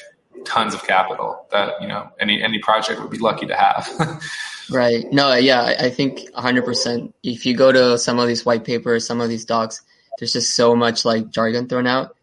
[0.46, 4.22] tons of capital that, you know, any, any project would be lucky to have.
[4.72, 5.12] Right.
[5.12, 7.12] No, yeah, I think 100%.
[7.24, 9.82] If you go to some of these white papers, some of these docs,
[10.18, 12.16] there's just so much like jargon thrown out.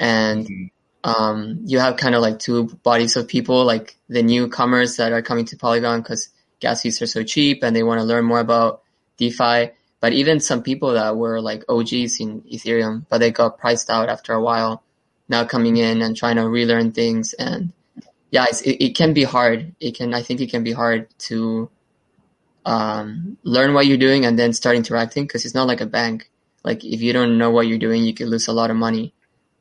[0.00, 1.10] And mm-hmm.
[1.10, 5.22] um, you have kind of like two bodies of people, like the newcomers that are
[5.22, 8.40] coming to Polygon because gas fees are so cheap and they want to learn more
[8.40, 8.81] about
[9.22, 9.72] DeFi.
[10.00, 14.08] But even some people that were like OGs in Ethereum, but they got priced out
[14.08, 14.82] after a while,
[15.28, 17.34] now coming in and trying to relearn things.
[17.34, 17.72] And
[18.30, 19.74] yeah, it, it can be hard.
[19.78, 21.70] It can, I think it can be hard to
[22.66, 26.28] um, learn what you're doing and then start interacting because it's not like a bank.
[26.64, 29.14] Like if you don't know what you're doing, you could lose a lot of money.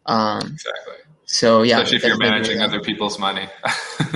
[0.08, 0.95] Um, exactly.
[1.26, 3.47] So yeah, especially if you're managing other people's money.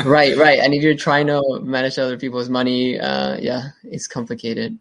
[0.03, 0.59] right, right.
[0.59, 4.77] And if you're trying to manage other people's money, uh, yeah, it's complicated.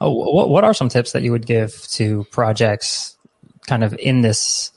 [0.00, 3.16] Oh, what what are some tips that you would give to projects,
[3.66, 4.70] kind of in this,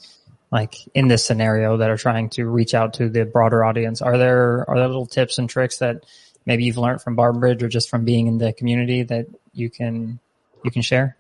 [0.52, 4.02] like in this scenario that are trying to reach out to the broader audience?
[4.02, 6.06] Are there are there little tips and tricks that
[6.46, 10.20] maybe you've learned from Barnbridge or just from being in the community that you can
[10.64, 11.18] you can share?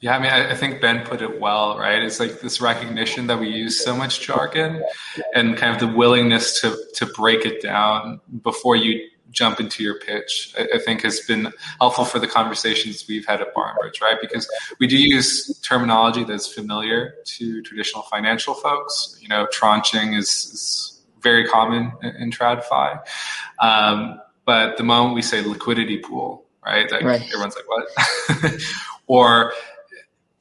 [0.00, 2.02] Yeah, I mean, I, think Ben put it well, right?
[2.02, 4.82] It's like this recognition that we use so much jargon
[5.34, 9.98] and kind of the willingness to to break it down before you jump into your
[9.98, 14.18] pitch, I, I think has been helpful for the conversations we've had at Barnbridge, right?
[14.20, 19.18] Because we do use terminology that's familiar to traditional financial folks.
[19.20, 23.00] You know, tranching is, is very common in TradFi.
[23.60, 27.22] Um, but the moment we say liquidity pool, right, like right.
[27.22, 28.62] everyone's like, what?
[29.06, 29.52] or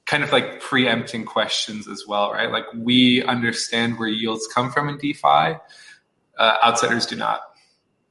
[0.06, 2.51] kind of like preempting questions as well, right?
[2.51, 5.56] Like we understand where yields come from in DeFi.
[6.38, 7.41] Uh, outsiders do not.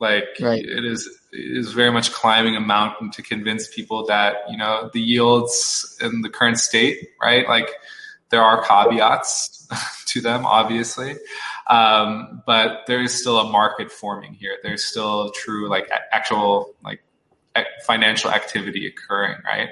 [0.01, 0.65] Like right.
[0.65, 4.91] it is it is very much climbing a mountain to convince people that you know
[4.93, 7.47] the yields in the current state, right?
[7.47, 7.71] Like
[8.31, 9.69] there are caveats
[10.07, 11.17] to them, obviously,
[11.69, 14.57] um, but there is still a market forming here.
[14.63, 17.03] There's still true like actual like
[17.87, 19.71] financial activity occurring, right?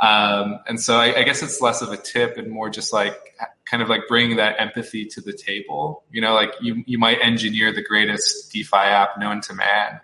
[0.00, 3.34] Um, and so I, I, guess it's less of a tip and more just like
[3.64, 6.04] kind of like bringing that empathy to the table.
[6.12, 10.00] You know, like you you might engineer the greatest DeFi app known to man,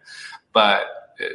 [0.54, 0.84] but
[1.20, 1.26] uh,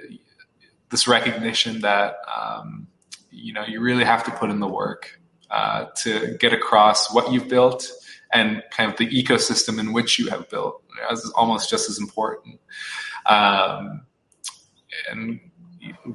[0.90, 2.88] this recognition that um,
[3.30, 5.20] you know you really have to put in the work
[5.52, 7.92] uh, to get across what you've built
[8.34, 12.60] and kind of the ecosystem in which you have built is almost just as important.
[13.28, 14.06] Um,
[15.10, 15.40] and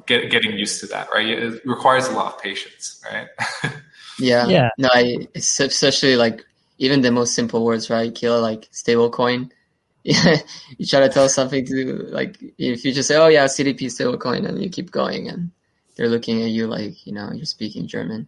[0.06, 1.28] get, getting used to that, right?
[1.28, 3.28] It requires a lot of patience, right?
[4.18, 4.46] yeah.
[4.46, 4.68] Yeah.
[4.78, 6.44] No, I, especially like
[6.78, 8.14] even the most simple words, right?
[8.14, 9.52] Kill like stable coin.
[10.04, 14.18] You try to tell something to like if you just say, "Oh yeah, CDP stable
[14.18, 15.52] coin," and you keep going, and
[15.94, 18.26] they're looking at you like you know you're speaking German.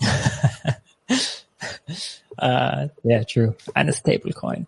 [2.40, 3.54] Uh, yeah, true.
[3.76, 4.66] And a stable coin.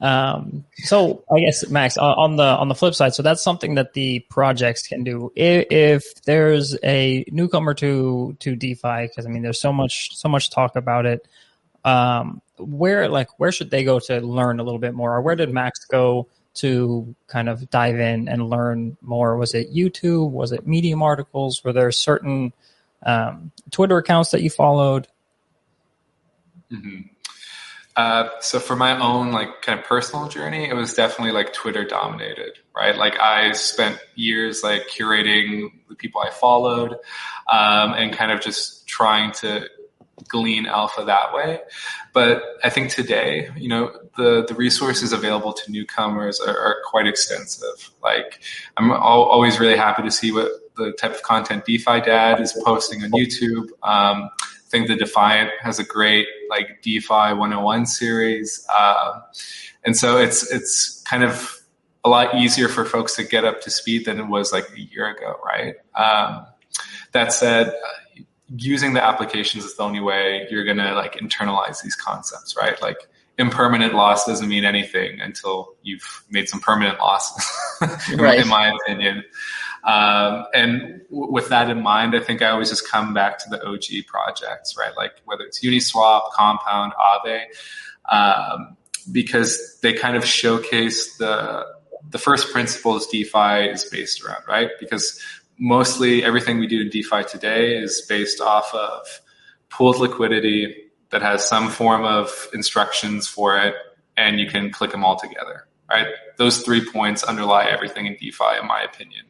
[0.00, 3.94] Um, so I guess Max on the on the flip side, so that's something that
[3.94, 5.32] the projects can do.
[5.34, 10.28] If, if there's a newcomer to to DeFi, because I mean, there's so much so
[10.28, 11.26] much talk about it.
[11.84, 15.36] Um, where like where should they go to learn a little bit more, or where
[15.36, 19.36] did Max go to kind of dive in and learn more?
[19.36, 20.30] Was it YouTube?
[20.30, 21.62] Was it Medium articles?
[21.64, 22.52] Were there certain
[23.04, 25.08] um, Twitter accounts that you followed?
[26.72, 27.00] Mm-hmm.
[27.98, 31.84] Uh, so for my own like kind of personal journey, it was definitely like Twitter
[31.84, 32.96] dominated, right?
[32.96, 36.92] Like I spent years like curating the people I followed,
[37.52, 39.68] um, and kind of just trying to
[40.28, 41.58] glean alpha that way.
[42.12, 47.08] But I think today, you know, the the resources available to newcomers are, are quite
[47.08, 47.90] extensive.
[48.00, 48.38] Like
[48.76, 53.02] I'm always really happy to see what the type of content DeFi Dad is posting
[53.02, 53.70] on YouTube.
[53.82, 54.30] Um,
[54.68, 59.22] I think the Defiant has a great like DeFi 101 series, um,
[59.82, 61.58] and so it's it's kind of
[62.04, 64.80] a lot easier for folks to get up to speed than it was like a
[64.80, 65.76] year ago, right?
[65.94, 66.46] Um,
[67.12, 67.72] that said,
[68.54, 72.80] using the applications is the only way you're gonna like internalize these concepts, right?
[72.82, 72.98] Like
[73.38, 77.46] impermanent loss doesn't mean anything until you've made some permanent losses,
[78.18, 78.40] right.
[78.40, 79.24] in my opinion.
[79.88, 83.48] Um, and w- with that in mind, I think I always just come back to
[83.48, 84.94] the OG projects, right?
[84.94, 87.44] Like whether it's Uniswap, Compound, Aave,
[88.10, 88.76] um,
[89.10, 91.64] because they kind of showcase the
[92.10, 94.70] the first principles DeFi is based around, right?
[94.78, 95.22] Because
[95.58, 99.20] mostly everything we do in DeFi today is based off of
[99.70, 103.74] pooled liquidity that has some form of instructions for it,
[104.16, 106.08] and you can click them all together, right?
[106.36, 109.24] Those three points underlie everything in DeFi, in my opinion.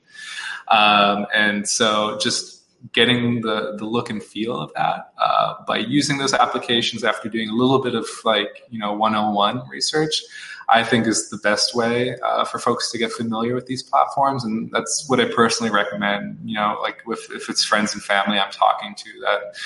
[0.71, 2.59] Um, and so just
[2.93, 7.49] getting the, the look and feel of that uh, by using those applications after doing
[7.49, 10.23] a little bit of like, you know, 101 research,
[10.69, 14.45] I think is the best way uh, for folks to get familiar with these platforms.
[14.45, 18.39] And that's what I personally recommend, you know, like with, if it's friends and family
[18.39, 19.57] I'm talking to that,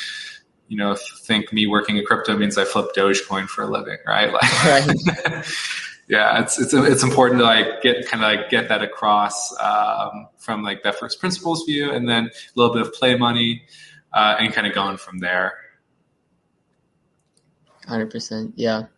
[0.68, 4.32] you know, think me working in crypto means I flip Dogecoin for a living, right?
[4.32, 5.44] Like, right.
[6.12, 10.28] yeah, it's it's it's important to like get kind of like get that across um,
[10.36, 13.62] from like that first principles view, and then a little bit of play money,
[14.12, 15.54] uh, and kind of going from there.
[17.88, 18.88] Hundred percent, yeah.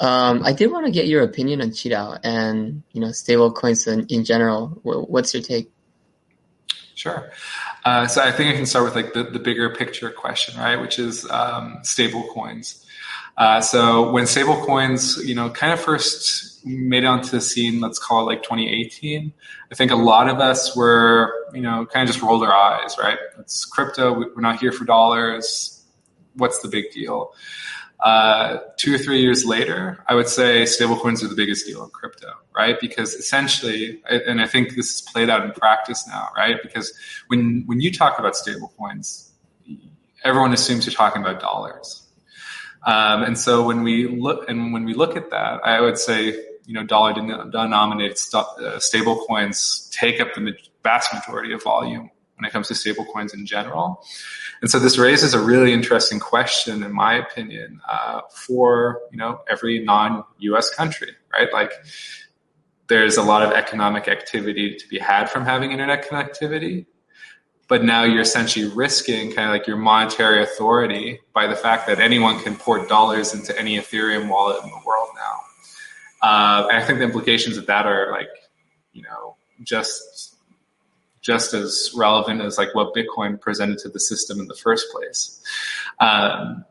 [0.00, 3.86] Um, I did want to get your opinion on QiDao and you know stable coins
[3.86, 4.68] in, in general.
[4.82, 5.72] What's your take?
[6.94, 7.32] Sure.
[7.86, 10.76] Uh, so I think I can start with like the, the bigger picture question, right?
[10.76, 12.81] Which is um, stable coins.
[13.36, 18.20] Uh, so when stablecoins, you know, kind of first made onto the scene, let's call
[18.20, 19.32] it like 2018,
[19.70, 22.96] I think a lot of us were, you know, kind of just rolled our eyes,
[22.98, 23.18] right?
[23.38, 24.12] It's crypto.
[24.12, 25.82] We're not here for dollars.
[26.34, 27.32] What's the big deal?
[28.02, 31.90] Uh, two or three years later, I would say stablecoins are the biggest deal in
[31.90, 32.76] crypto, right?
[32.80, 36.56] Because essentially, and I think this is played out in practice now, right?
[36.62, 36.92] Because
[37.28, 39.30] when when you talk about stablecoins,
[40.24, 42.01] everyone assumes you're talking about dollars,
[42.84, 46.34] um, and so when we look and when we look at that, I would say
[46.66, 52.10] you know dollar denominated st- uh, stable coins take up the vast majority of volume
[52.36, 54.04] when it comes to stable coins in general.
[54.60, 59.40] And so this raises a really interesting question, in my opinion, uh, for you know
[59.48, 60.74] every non-U.S.
[60.74, 61.52] country, right?
[61.52, 61.72] Like
[62.88, 66.86] there's a lot of economic activity to be had from having internet connectivity
[67.72, 72.00] but now you're essentially risking kind of like your monetary authority by the fact that
[72.00, 75.40] anyone can port dollars into any Ethereum wallet in the world now.
[76.20, 78.28] Uh, and I think the implications of that are like,
[78.92, 80.36] you know, just
[81.22, 85.42] just as relevant as like what Bitcoin presented to the system in the first place.
[85.98, 86.66] Um,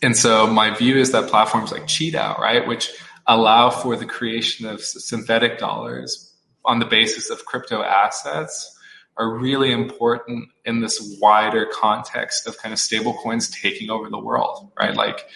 [0.00, 2.90] and so my view is that platforms like QiDao, right, which
[3.26, 6.32] allow for the creation of synthetic dollars
[6.64, 8.78] on the basis of crypto assets
[9.16, 14.18] are really important in this wider context of kind of stable coins taking over the
[14.18, 14.94] world, right?
[14.94, 15.26] Like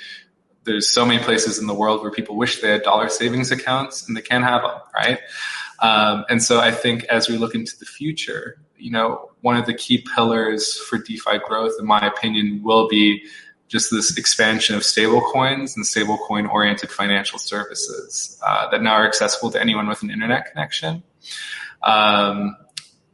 [0.65, 4.07] there's so many places in the world where people wish they had dollar savings accounts
[4.07, 5.21] and they can't have them, right?
[5.81, 9.67] Um, and so I think as we look into the future, you know, one of
[9.67, 13.25] the key pillars for DeFi growth, in my opinion, will be
[13.69, 19.07] just this expansion of stable coins and stablecoin oriented financial services uh, that now are
[19.07, 21.03] accessible to anyone with an internet connection.
[21.83, 22.57] Um,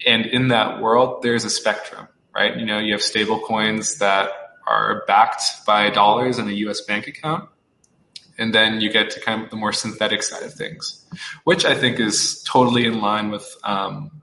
[0.07, 2.57] and in that world, there's a spectrum, right?
[2.57, 4.31] You know, you have stable coins that
[4.67, 7.49] are backed by dollars in a US bank account.
[8.39, 11.05] And then you get to kind of the more synthetic side of things,
[11.45, 14.23] which I think is totally in line with um,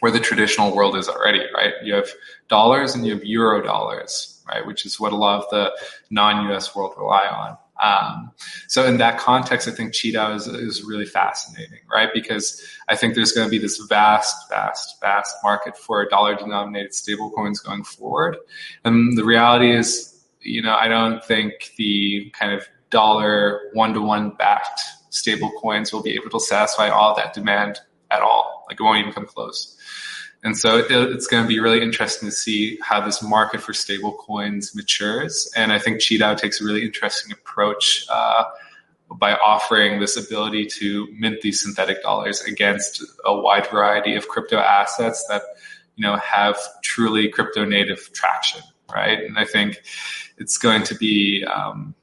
[0.00, 1.74] where the traditional world is already, right?
[1.82, 2.08] You have
[2.48, 4.64] dollars and you have euro dollars, right?
[4.64, 5.72] Which is what a lot of the
[6.10, 7.58] non-US world rely on.
[7.80, 8.32] Um,
[8.66, 12.08] so in that context, I think QiDao is, is really fascinating, right?
[12.12, 16.92] Because I think there's going to be this vast, vast, vast market for dollar denominated
[16.92, 18.36] stablecoins going forward.
[18.84, 24.00] And the reality is, you know, I don't think the kind of dollar one to
[24.00, 27.78] one backed stable coins will be able to satisfy all that demand
[28.10, 28.66] at all.
[28.68, 29.77] Like it won't even come close.
[30.44, 34.12] And so it's going to be really interesting to see how this market for stable
[34.12, 35.50] coins matures.
[35.56, 38.44] And I think QiDao takes a really interesting approach uh,
[39.10, 44.58] by offering this ability to mint these synthetic dollars against a wide variety of crypto
[44.58, 45.42] assets that
[45.96, 48.62] you know have truly crypto native traction,
[48.94, 49.18] right?
[49.18, 49.82] And I think
[50.36, 51.94] it's going to be um,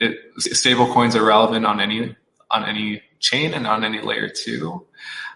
[0.00, 2.16] it, stable coins are relevant on any
[2.50, 4.86] on any chain and on any layer too.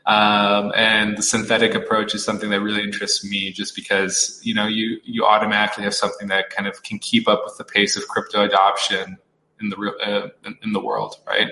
[0.09, 4.67] Um, and the synthetic approach is something that really interests me just because, you know,
[4.67, 8.09] you, you automatically have something that kind of can keep up with the pace of
[8.09, 9.19] crypto adoption
[9.61, 11.49] in the real, uh, in, in, the world, right?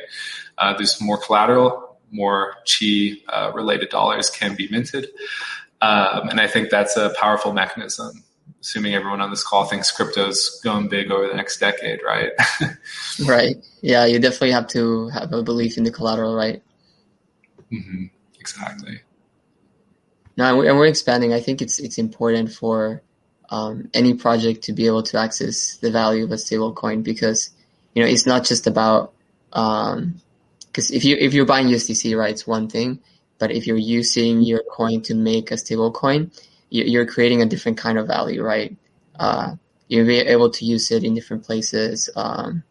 [0.56, 5.08] Uh, there's more collateral, more chi uh, related dollars can be minted.
[5.82, 8.24] Um, and I think that's a powerful mechanism
[8.62, 12.32] assuming everyone on this call thinks crypto's going big over the next decade, right?
[13.24, 13.56] right.
[13.80, 16.62] Yeah, you definitely have to have a belief in the collateral, right?
[17.72, 18.06] Mm-hmm.
[18.46, 19.00] Exactly.
[20.36, 21.32] No, and we're expanding.
[21.32, 23.02] I think it's it's important for
[23.50, 27.50] um, any project to be able to access the value of a stable coin because
[27.94, 29.12] you know it's not just about
[29.50, 33.00] because um, if you if you're buying USDC, right, it's one thing,
[33.38, 36.30] but if you're using your coin to make a stable coin,
[36.70, 38.76] you're creating a different kind of value, right?
[39.18, 39.56] Uh,
[39.88, 42.10] you're able to use it in different places.
[42.14, 42.62] Um,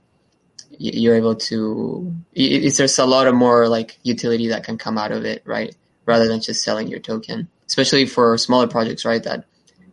[0.80, 5.12] you're able to, it's, there's a lot of more like utility that can come out
[5.12, 5.76] of it, right?
[6.06, 9.24] Rather than just selling your token, especially for smaller projects, right?
[9.24, 9.46] That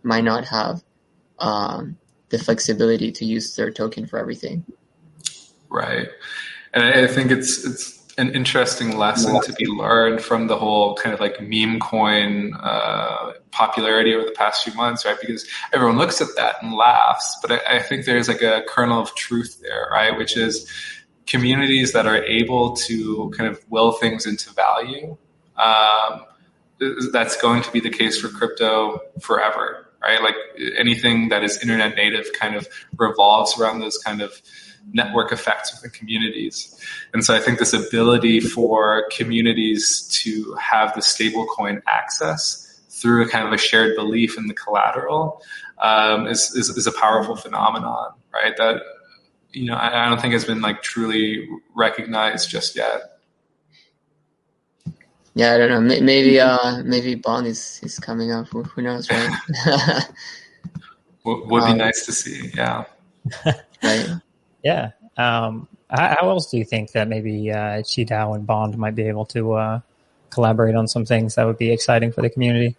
[0.02, 0.82] might not have,
[1.38, 1.96] um,
[2.28, 4.64] the flexibility to use their token for everything.
[5.68, 6.08] Right.
[6.72, 11.14] And I think it's, it's, an interesting lesson to be learned from the whole kind
[11.14, 15.16] of like meme coin uh, popularity over the past few months, right?
[15.20, 19.00] Because everyone looks at that and laughs, but I, I, think there's like a kernel
[19.00, 20.16] of truth there, right?
[20.16, 20.70] Which is
[21.26, 25.16] communities that are able to kind of will things into value.
[25.56, 26.26] Um,
[27.12, 30.20] that's going to be the case for crypto forever, right?
[30.20, 30.34] Like
[30.76, 34.42] anything that is internet native kind of revolves around those kind of
[34.92, 36.78] network effects within communities.
[37.12, 43.28] And so I think this ability for communities to have the stablecoin access through a
[43.28, 45.42] kind of a shared belief in the collateral
[45.78, 48.56] um, is, is, is, a powerful phenomenon, right?
[48.56, 48.82] That,
[49.52, 53.00] you know, I, I don't think has been like truly recognized just yet.
[55.34, 56.00] Yeah, I don't know.
[56.00, 58.48] Maybe, uh, maybe Bond is, is coming up.
[58.48, 59.30] Who knows, right?
[61.24, 62.50] would, would be um, nice to see.
[62.54, 62.84] Yeah.
[63.82, 64.08] right.
[64.62, 64.90] Yeah.
[65.16, 69.26] Um, how, else do you think that maybe uh, QiDao and Bond might be able
[69.26, 69.80] to uh,
[70.30, 72.76] collaborate on some things that would be exciting for the community?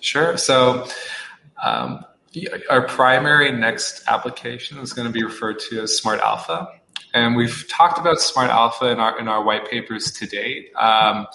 [0.00, 0.36] Sure.
[0.36, 0.88] So,
[1.62, 2.04] um,
[2.68, 6.68] our primary next application is going to be referred to as Smart Alpha,
[7.12, 10.70] and we've talked about Smart Alpha in our in our white papers to date.
[10.78, 11.26] Um,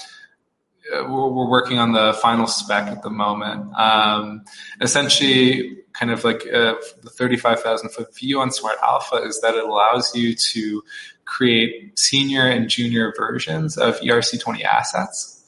[0.91, 3.74] we're, we're, working on the final spec at the moment.
[3.76, 4.45] Um,
[4.82, 9.64] essentially, kind of like uh, the 35,000 foot view on Smart Alpha is that it
[9.64, 10.84] allows you to
[11.26, 15.43] create senior and junior versions of ERC20 assets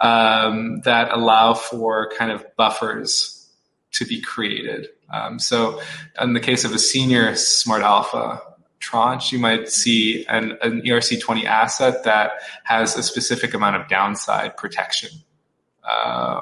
[0.00, 3.48] um, that allow for kind of buffers
[3.92, 4.88] to be created.
[5.12, 5.80] Um, so,
[6.20, 8.40] in the case of a senior Smart Alpha
[8.78, 12.32] tranche, you might see an, an ERC20 asset that
[12.64, 15.10] has a specific amount of downside protection
[15.84, 16.40] uh,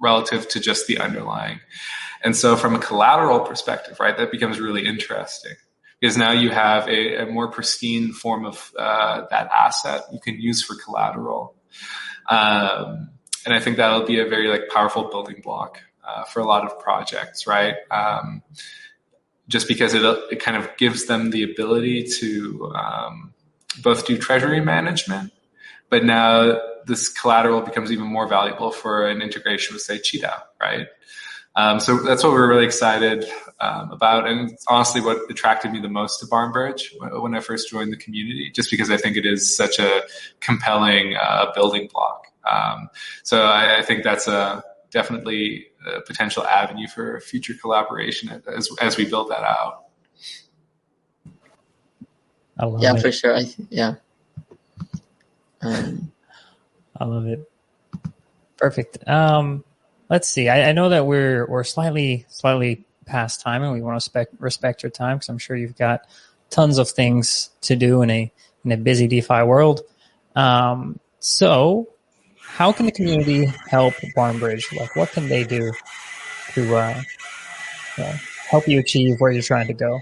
[0.00, 1.60] relative to just the underlying.
[2.22, 5.54] And so from a collateral perspective, right, that becomes really interesting
[6.00, 10.40] because now you have a, a more pristine form of uh, that asset you can
[10.40, 11.54] use for collateral.
[12.28, 13.10] Um,
[13.44, 16.64] and I think that'll be a very like powerful building block uh, for a lot
[16.64, 17.74] of projects, right?
[17.90, 18.42] Um,
[19.48, 23.34] just because it, it kind of gives them the ability to um,
[23.82, 25.32] both do treasury management,
[25.90, 30.88] but now this collateral becomes even more valuable for an integration with, say, QiDao, right?
[31.54, 33.26] Um, so that's what we're really excited
[33.60, 37.68] um, about, and it's honestly what attracted me the most to Barnbridge when I first
[37.68, 40.02] joined the community, just because I think it is such a
[40.40, 42.26] compelling uh, building block.
[42.50, 42.88] Um,
[43.22, 48.96] so I, I, think that's a definitely a potential avenue for future collaboration as as
[48.96, 49.84] we build that out.
[52.80, 53.00] yeah, it.
[53.00, 53.36] for sure.
[53.36, 53.94] I yeah.
[55.60, 56.10] Um,
[56.96, 57.50] I love it.
[58.56, 58.98] Perfect.
[59.06, 59.64] Um,
[60.12, 60.50] let's see.
[60.50, 64.34] I, I, know that we're we're slightly slightly past time, and we want to respect
[64.38, 66.02] respect your time because I'm sure you've got
[66.50, 68.30] tons of things to do in a
[68.64, 69.80] in a busy DeFi world.
[70.36, 71.88] Um, so,
[72.40, 74.68] how can the community help Barnbridge?
[74.78, 75.72] Like, what can they do
[76.52, 77.02] to uh,
[78.50, 79.98] help you achieve where you're trying to go?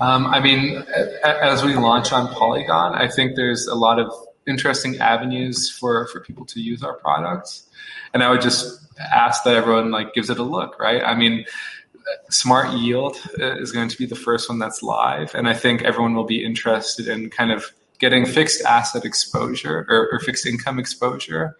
[0.00, 0.82] Um, I mean,
[1.22, 4.10] as we launch on Polygon, I think there's a lot of
[4.46, 7.68] interesting avenues for, for people to use our products.
[8.12, 11.02] And I would just ask that everyone like gives it a look, right?
[11.02, 11.44] I mean,
[12.30, 16.14] Smart Yield is going to be the first one that's live, and I think everyone
[16.14, 21.56] will be interested in kind of getting fixed asset exposure or, or fixed income exposure,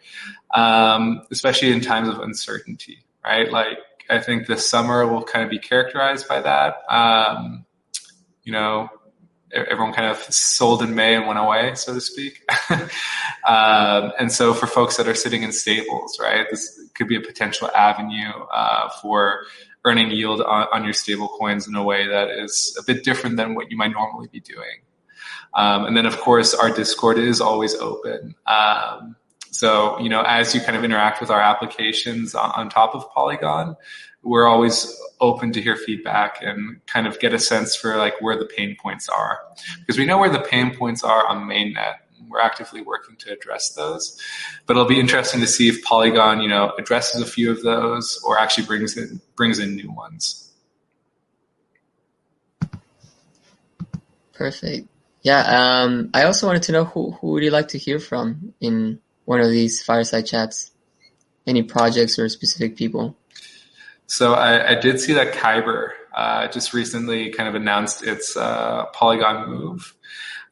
[0.54, 3.52] um, especially in times of uncertainty, right?
[3.52, 3.78] Like
[4.08, 6.82] I think this summer will kind of be characterized by that.
[6.88, 7.64] Um,
[8.42, 8.88] you know,
[9.52, 12.42] everyone kind of sold in May and went away, so to speak.
[13.46, 17.20] um, and so for folks that are sitting in stables, right, this could be a
[17.20, 19.44] potential avenue uh, for
[19.84, 23.36] earning yield on, on, your stable coins in a way that is a bit different
[23.36, 24.82] than what you might normally be doing.
[25.54, 28.34] Um, and then of course our Discord is always open.
[28.46, 29.16] Um,
[29.50, 33.10] so, you know, as you kind of interact with our applications on, on top of
[33.10, 33.76] Polygon,
[34.22, 38.38] we're always open to hear feedback and kind of get a sense for like where
[38.38, 39.40] the pain points are.
[39.80, 41.96] Because we know where the pain points are on mainnet
[42.30, 44.18] we're actively working to address those.
[44.66, 48.22] But it'll be interesting to see if polygon you know addresses a few of those
[48.24, 50.52] or actually brings in brings in new ones.
[54.32, 54.88] Perfect.
[55.22, 58.54] Yeah um, i also wanted to know who, who would you like to hear from
[58.60, 60.70] in one of these fireside chats?
[61.46, 63.16] Any projects or specific people
[64.10, 68.86] so I, I did see that Kyber uh, just recently kind of announced its uh,
[68.86, 69.94] Polygon move,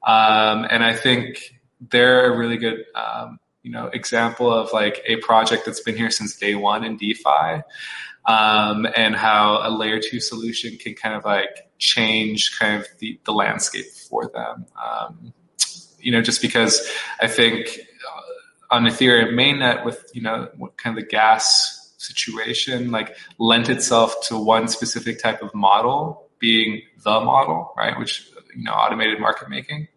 [0.07, 5.17] um, and I think they're a really good um, you know example of like a
[5.17, 7.65] project that's been here since day one in DeFi,
[8.27, 13.19] um, and how a layer two solution can kind of like change kind of the,
[13.25, 14.67] the landscape for them.
[14.81, 15.33] Um,
[15.99, 16.89] you know, just because
[17.21, 23.17] I think uh, on Ethereum mainnet with you know kind of the gas situation like
[23.39, 27.99] lent itself to one specific type of model being the model, right?
[27.99, 29.89] Which, you know, automated market making.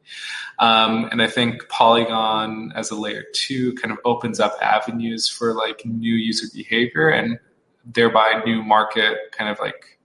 [0.60, 5.54] Um, and I think Polygon as a layer two kind of opens up avenues for
[5.54, 7.40] like new user behavior and
[7.86, 10.00] thereby new market kind of like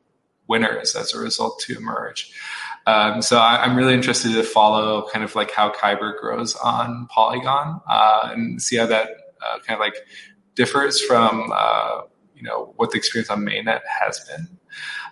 [0.46, 2.32] winners as a result to emerge.
[2.86, 7.08] Um, so I, am really interested to follow kind of like how Kyber grows on
[7.08, 9.08] Polygon uh, and see how that
[9.42, 9.96] uh, kind of like
[10.56, 12.00] differs from uh,
[12.34, 14.48] you know what the experience on mainnet has been,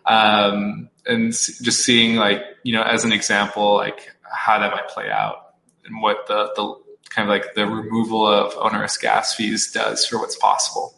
[0.06, 5.08] um, and just seeing like you know as an example like how that might play
[5.10, 6.74] out and what the the
[7.10, 10.94] kind of like the removal of onerous gas fees does for what's possible.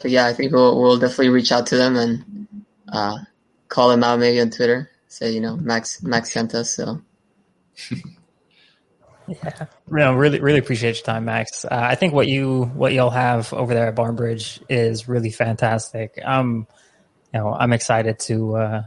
[0.00, 2.46] But yeah, I think we'll we'll definitely reach out to them and
[2.92, 3.18] uh,
[3.68, 4.90] call them out maybe on Twitter.
[5.08, 7.00] Say you know Max Max sent us so.
[9.28, 11.64] Yeah, no, really, really appreciate your time, Max.
[11.64, 16.18] Uh, I think what you what you'll have over there at Barnbridge is really fantastic.
[16.24, 16.66] Um,
[17.32, 18.82] you know, I'm excited to uh,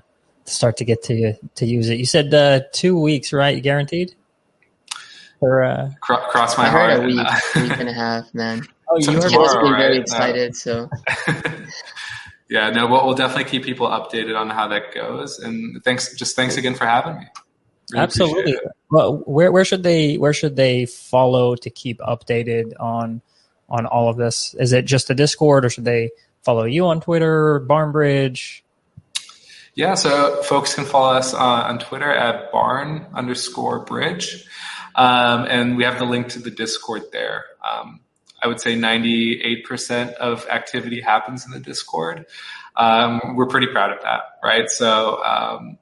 [0.46, 2.00] to start to get to to use it.
[2.00, 3.62] You said uh, two weeks, right?
[3.62, 4.16] Guaranteed?
[5.42, 6.92] Or uh, cross my I heart.
[6.92, 7.28] Heard a week,
[7.70, 8.68] week and a half, man.
[8.90, 10.90] Oh, you are tomorrow, been very excited, so.
[12.50, 15.40] yeah, no, we'll, we'll definitely keep people updated on how that goes.
[15.40, 17.28] And thanks, just thanks again for having me.
[17.92, 18.58] Really Absolutely.
[18.92, 23.22] Well, where where should they where should they follow to keep updated on
[23.68, 24.56] on all of this?
[24.60, 26.12] Is it just the Discord, or should they
[26.42, 28.64] follow you on Twitter, Barnbridge?
[29.76, 34.46] Yeah, so folks can follow us uh, on Twitter at barn underscore bridge,
[34.96, 37.46] um, and we have the link to the Discord there.
[37.64, 38.02] Um,
[38.42, 42.26] I would say 98% of activity happens in the Discord.
[42.76, 44.70] Um, we're pretty proud of that, right?
[44.70, 45.78] So um,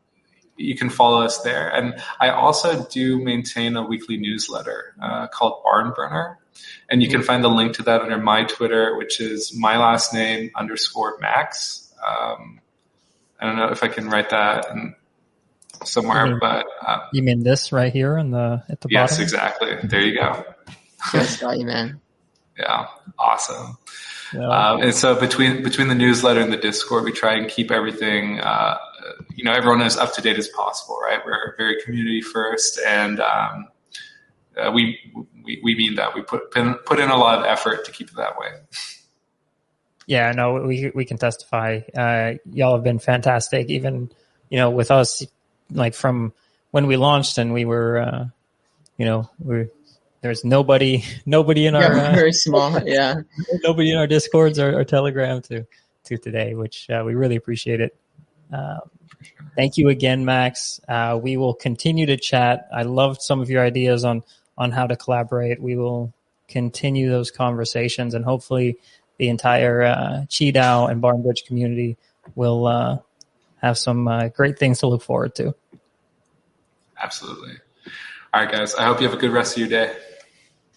[0.57, 1.69] you can follow us there.
[1.69, 6.39] And I also do maintain a weekly newsletter uh, called Barn Burner.
[6.89, 10.13] And you can find the link to that under my Twitter, which is my last
[10.13, 11.93] name underscore Max.
[12.05, 12.59] Um,
[13.39, 14.65] I don't know if I can write that
[15.83, 19.11] somewhere, you mean, but um, you mean this right here in the at the yes,
[19.11, 19.21] bottom?
[19.21, 19.75] Yes, exactly.
[19.83, 20.43] There you go.
[21.13, 22.01] Yes, got you, man.
[22.57, 22.87] Yeah,
[23.19, 23.77] awesome.
[24.33, 24.47] Yeah.
[24.47, 28.39] Um, and so between between the newsletter and the Discord, we try and keep everything
[28.39, 28.77] uh,
[29.35, 31.19] you know everyone as up to date as possible, right?
[31.25, 33.67] We're very community first, and um,
[34.57, 34.99] uh, we,
[35.43, 38.15] we we mean that we put put in a lot of effort to keep it
[38.15, 38.49] that way.
[40.05, 41.81] Yeah, no, we we can testify.
[41.95, 43.69] Uh, y'all have been fantastic.
[43.69, 44.09] Even
[44.49, 45.25] you know with us,
[45.71, 46.33] like from
[46.71, 48.25] when we launched and we were, uh,
[48.97, 49.67] you know, we
[50.21, 53.15] there's nobody nobody in our yeah, very small, yeah,
[53.63, 55.65] nobody in our discords or, or telegram to
[56.05, 57.95] to today, which uh, we really appreciate it.
[58.51, 58.79] Um,
[59.57, 60.79] thank you again, Max.
[60.87, 62.69] Uh, we will continue to chat.
[62.73, 64.23] I loved some of your ideas on
[64.57, 65.61] on how to collaborate.
[65.61, 66.13] We will
[66.47, 68.77] continue those conversations, and hopefully,
[69.17, 71.97] the entire uh, QiDao and BarnBridge community
[72.35, 72.99] will uh,
[73.61, 75.53] have some uh, great things to look forward to.
[77.01, 77.53] Absolutely.
[78.33, 78.75] All right, guys.
[78.75, 79.95] I hope you have a good rest of your day.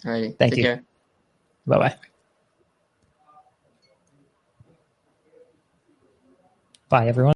[0.05, 0.37] All right.
[0.39, 0.81] Thank you.
[1.67, 1.97] Bye bye.
[6.89, 7.29] Bye, everyone.